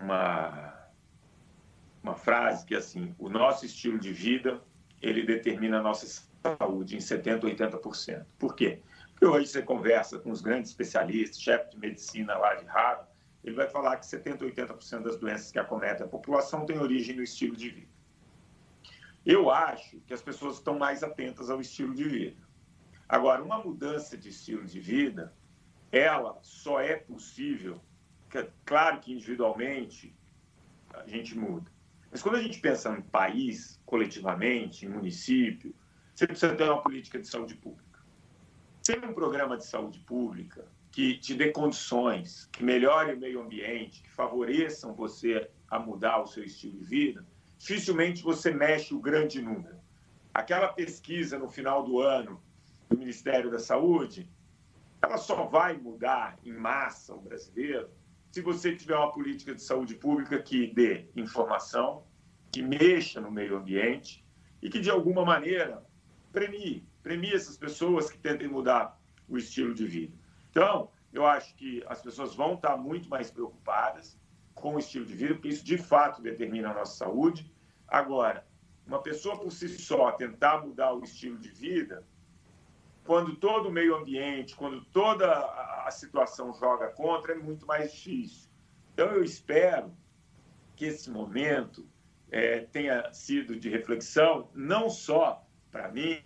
[0.00, 0.80] uma
[2.02, 4.60] uma frase que é assim, o nosso estilo de vida,
[5.02, 6.06] ele determina a nossa
[6.58, 8.24] saúde em 70%, 80%.
[8.38, 8.80] Por quê?
[9.10, 13.09] Porque hoje você conversa com os grandes especialistas, chefe de medicina lá de Harvard,
[13.42, 17.22] ele vai falar que 70%, 80% das doenças que acometem a população têm origem no
[17.22, 17.88] estilo de vida.
[19.24, 22.42] Eu acho que as pessoas estão mais atentas ao estilo de vida.
[23.08, 25.34] Agora, uma mudança de estilo de vida,
[25.90, 27.80] ela só é possível,
[28.64, 30.14] claro que individualmente
[30.94, 31.70] a gente muda,
[32.10, 35.74] mas quando a gente pensa em país, coletivamente, em município,
[36.14, 38.00] você precisa ter uma política de saúde pública.
[38.82, 44.02] Sem um programa de saúde pública que te dê condições, que melhore o meio ambiente,
[44.02, 47.26] que favoreçam você a mudar o seu estilo de vida,
[47.58, 49.76] dificilmente você mexe o grande número.
[50.34, 52.42] Aquela pesquisa no final do ano
[52.88, 54.28] do Ministério da Saúde,
[55.02, 57.88] ela só vai mudar em massa o brasileiro
[58.30, 62.04] se você tiver uma política de saúde pública que dê informação,
[62.52, 64.24] que mexa no meio ambiente
[64.62, 65.84] e que, de alguma maneira,
[66.32, 70.19] premie, premie essas pessoas que tentem mudar o estilo de vida.
[70.50, 74.18] Então, eu acho que as pessoas vão estar muito mais preocupadas
[74.54, 77.50] com o estilo de vida, porque isso, de fato, determina a nossa saúde.
[77.88, 78.46] Agora,
[78.86, 82.04] uma pessoa por si só tentar mudar o estilo de vida,
[83.04, 85.28] quando todo o meio ambiente, quando toda
[85.86, 88.50] a situação joga contra, é muito mais difícil.
[88.92, 89.92] Então, eu espero
[90.76, 91.88] que esse momento
[92.30, 96.22] é, tenha sido de reflexão, não só para mim,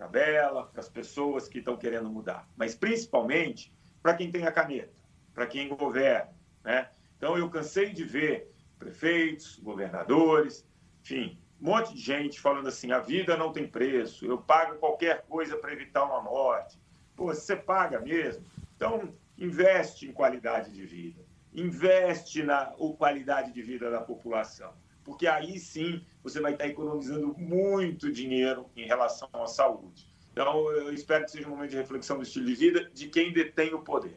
[0.00, 3.70] para a Bela, para as pessoas que estão querendo mudar, mas principalmente
[4.02, 4.94] para quem tem a caneta,
[5.34, 6.32] para quem governa.
[6.64, 6.88] Né?
[7.18, 10.66] Então, eu cansei de ver prefeitos, governadores,
[11.02, 15.22] enfim, um monte de gente falando assim: a vida não tem preço, eu pago qualquer
[15.28, 16.80] coisa para evitar uma morte.
[17.14, 18.42] Pô, você paga mesmo?
[18.76, 21.22] Então, investe em qualidade de vida,
[21.52, 24.72] investe na qualidade de vida da população,
[25.10, 30.08] porque aí sim você vai estar economizando muito dinheiro em relação à saúde.
[30.30, 33.32] Então, eu espero que seja um momento de reflexão do estilo de vida de quem
[33.32, 34.16] detém o poder.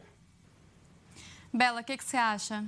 [1.52, 2.64] Bela, o que, que você acha?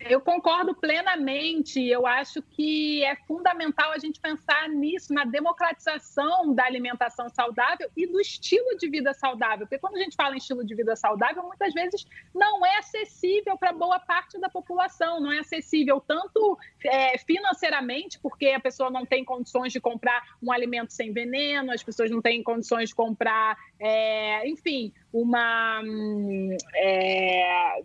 [0.00, 1.84] Eu concordo plenamente.
[1.86, 8.06] Eu acho que é fundamental a gente pensar nisso, na democratização da alimentação saudável e
[8.06, 9.66] do estilo de vida saudável.
[9.66, 13.58] Porque quando a gente fala em estilo de vida saudável, muitas vezes não é acessível
[13.58, 19.04] para boa parte da população, não é acessível tanto é, financeiramente, porque a pessoa não
[19.04, 23.56] tem condições de comprar um alimento sem veneno, as pessoas não têm condições de comprar,
[23.78, 25.82] é, enfim, uma.
[25.84, 27.82] Hum, é,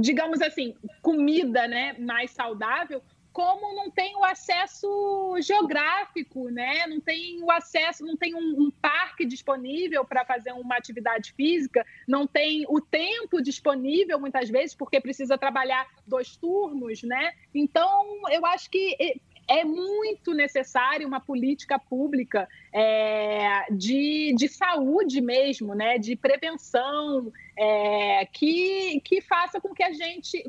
[0.00, 6.86] digamos assim, comida né, mais saudável, como não tem o acesso geográfico, né?
[6.86, 11.84] Não tem o acesso, não tem um, um parque disponível para fazer uma atividade física,
[12.06, 17.32] não tem o tempo disponível muitas vezes porque precisa trabalhar dois turnos, né?
[17.54, 25.74] Então eu acho que é muito necessário uma política pública é, de, de saúde mesmo,
[25.74, 30.42] né, de prevenção, é, que, que faça com que a gente,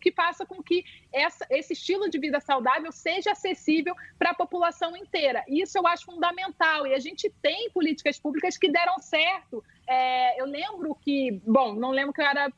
[0.00, 4.96] que faça com que essa, esse estilo de vida saudável seja acessível para a população
[4.96, 5.44] inteira.
[5.48, 9.62] Isso eu acho fundamental e a gente tem políticas públicas que deram certo.
[9.86, 12.52] É, eu lembro que, bom, não lembro que eu era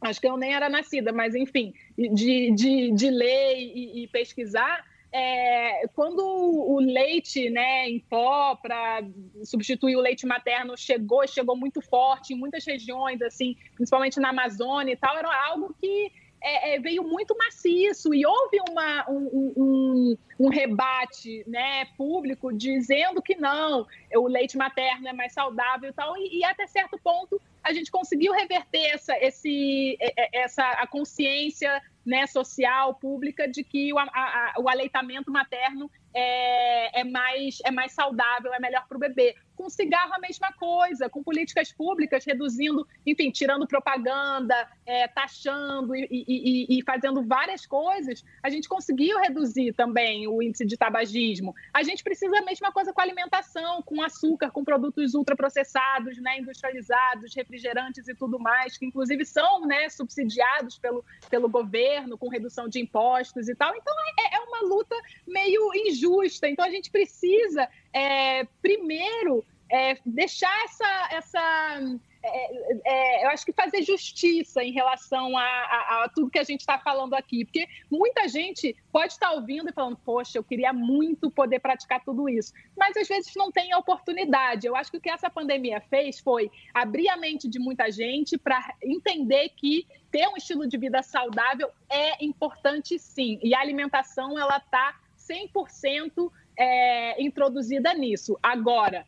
[0.00, 4.84] acho que eu nem era nascida, mas enfim, de, de, de ler e, e pesquisar,
[5.10, 9.00] é, quando o leite né, em pó para
[9.42, 14.92] substituir o leite materno chegou, chegou muito forte em muitas regiões, assim, principalmente na Amazônia
[14.92, 20.16] e tal, era algo que é, é, veio muito maciço e houve uma, um, um,
[20.38, 26.16] um, rebate né, público dizendo que não, o leite materno é mais saudável e tal,
[26.16, 29.98] e, e até certo ponto a gente conseguiu reverter essa, esse,
[30.32, 37.04] essa a consciência né, social, pública, de que o, a, o aleitamento materno é, é,
[37.04, 39.36] mais, é mais saudável, é melhor para o bebê.
[39.58, 44.54] Com cigarro, a mesma coisa, com políticas públicas reduzindo, enfim, tirando propaganda,
[44.86, 50.64] é, taxando e, e, e, fazendo várias coisas, a gente conseguiu reduzir também o índice
[50.64, 51.56] de tabagismo.
[51.74, 57.34] A gente precisa a mesma coisa com alimentação, com açúcar, com produtos ultraprocessados, né, industrializados,
[57.34, 62.78] refrigerantes e tudo mais, que inclusive são né, subsidiados pelo, pelo governo, com redução de
[62.78, 63.74] impostos e tal.
[63.74, 64.94] Então, é, é uma luta
[65.26, 66.48] meio injusta.
[66.48, 71.80] Então, a gente precisa, é, primeiro, é, deixar essa, essa
[72.22, 76.44] é, é, eu acho que fazer justiça em relação a, a, a tudo que a
[76.44, 80.44] gente está falando aqui, porque muita gente pode estar tá ouvindo e falando, poxa, eu
[80.44, 84.66] queria muito poder praticar tudo isso, mas às vezes não tem a oportunidade.
[84.66, 88.36] Eu acho que o que essa pandemia fez foi abrir a mente de muita gente
[88.36, 94.38] para entender que ter um estilo de vida saudável é importante sim, e a alimentação
[94.38, 98.36] ela está 100% é, introduzida nisso.
[98.42, 99.06] Agora,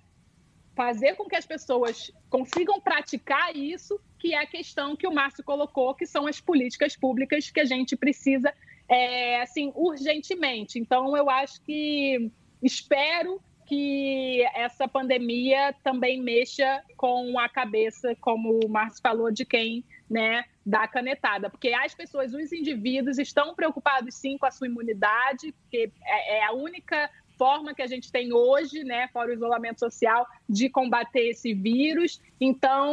[0.77, 5.43] fazer com que as pessoas consigam praticar isso, que é a questão que o Márcio
[5.43, 8.55] colocou, que são as políticas públicas que a gente precisa,
[8.89, 10.79] é, assim, urgentemente.
[10.79, 12.31] Então, eu acho que
[12.63, 19.85] espero que essa pandemia também mexa com a cabeça, como o Márcio falou, de quem
[20.09, 21.49] né, dá canetada.
[21.49, 26.45] Porque as pessoas, os indivíduos, estão preocupados sim com a sua imunidade, porque é, é
[26.45, 27.09] a única
[27.41, 32.21] forma que a gente tem hoje, né, fora o isolamento social, de combater esse vírus.
[32.39, 32.93] Então,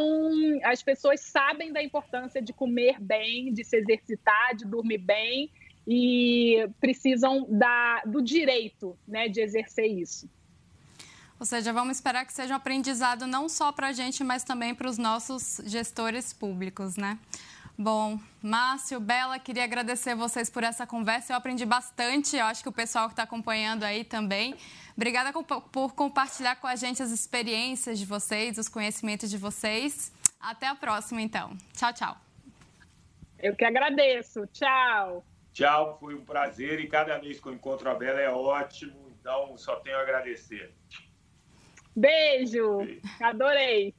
[0.64, 5.50] as pessoas sabem da importância de comer bem, de se exercitar, de dormir bem
[5.86, 10.26] e precisam da, do direito, né, de exercer isso.
[11.38, 14.74] Ou seja, vamos esperar que seja um aprendizado não só para a gente, mas também
[14.74, 17.18] para os nossos gestores públicos, né?
[17.80, 21.32] Bom, Márcio, Bela, queria agradecer vocês por essa conversa.
[21.32, 24.56] Eu aprendi bastante, eu acho que o pessoal que está acompanhando aí também.
[24.96, 25.32] Obrigada
[25.70, 30.12] por compartilhar com a gente as experiências de vocês, os conhecimentos de vocês.
[30.40, 31.56] Até a próxima, então.
[31.72, 32.16] Tchau, tchau.
[33.38, 34.44] Eu que agradeço.
[34.48, 35.24] Tchau.
[35.52, 39.56] Tchau, foi um prazer e cada vez que eu encontro a Bela é ótimo, então
[39.56, 40.74] só tenho a agradecer.
[41.94, 42.78] Beijo.
[42.78, 43.00] Beijo.
[43.20, 43.94] Adorei.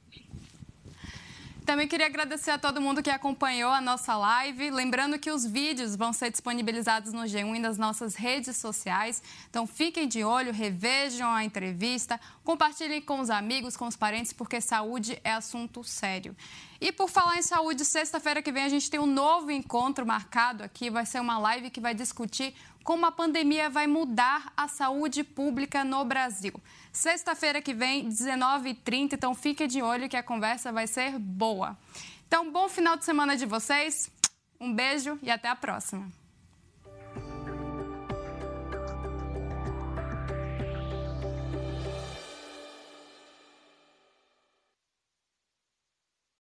[1.64, 4.70] Também queria agradecer a todo mundo que acompanhou a nossa live.
[4.70, 9.22] Lembrando que os vídeos vão ser disponibilizados no G1 e nas nossas redes sociais.
[9.48, 14.60] Então fiquem de olho, revejam a entrevista, compartilhem com os amigos, com os parentes, porque
[14.60, 16.36] saúde é assunto sério.
[16.80, 20.64] E por falar em saúde, sexta-feira que vem a gente tem um novo encontro marcado
[20.64, 20.88] aqui.
[20.88, 22.54] Vai ser uma live que vai discutir
[22.84, 26.52] como a pandemia vai mudar a saúde pública no Brasil.
[26.92, 31.76] Sexta-feira que vem, 19h30, então fique de olho que a conversa vai ser boa.
[32.26, 34.10] Então, bom final de semana de vocês,
[34.60, 36.19] um beijo e até a próxima.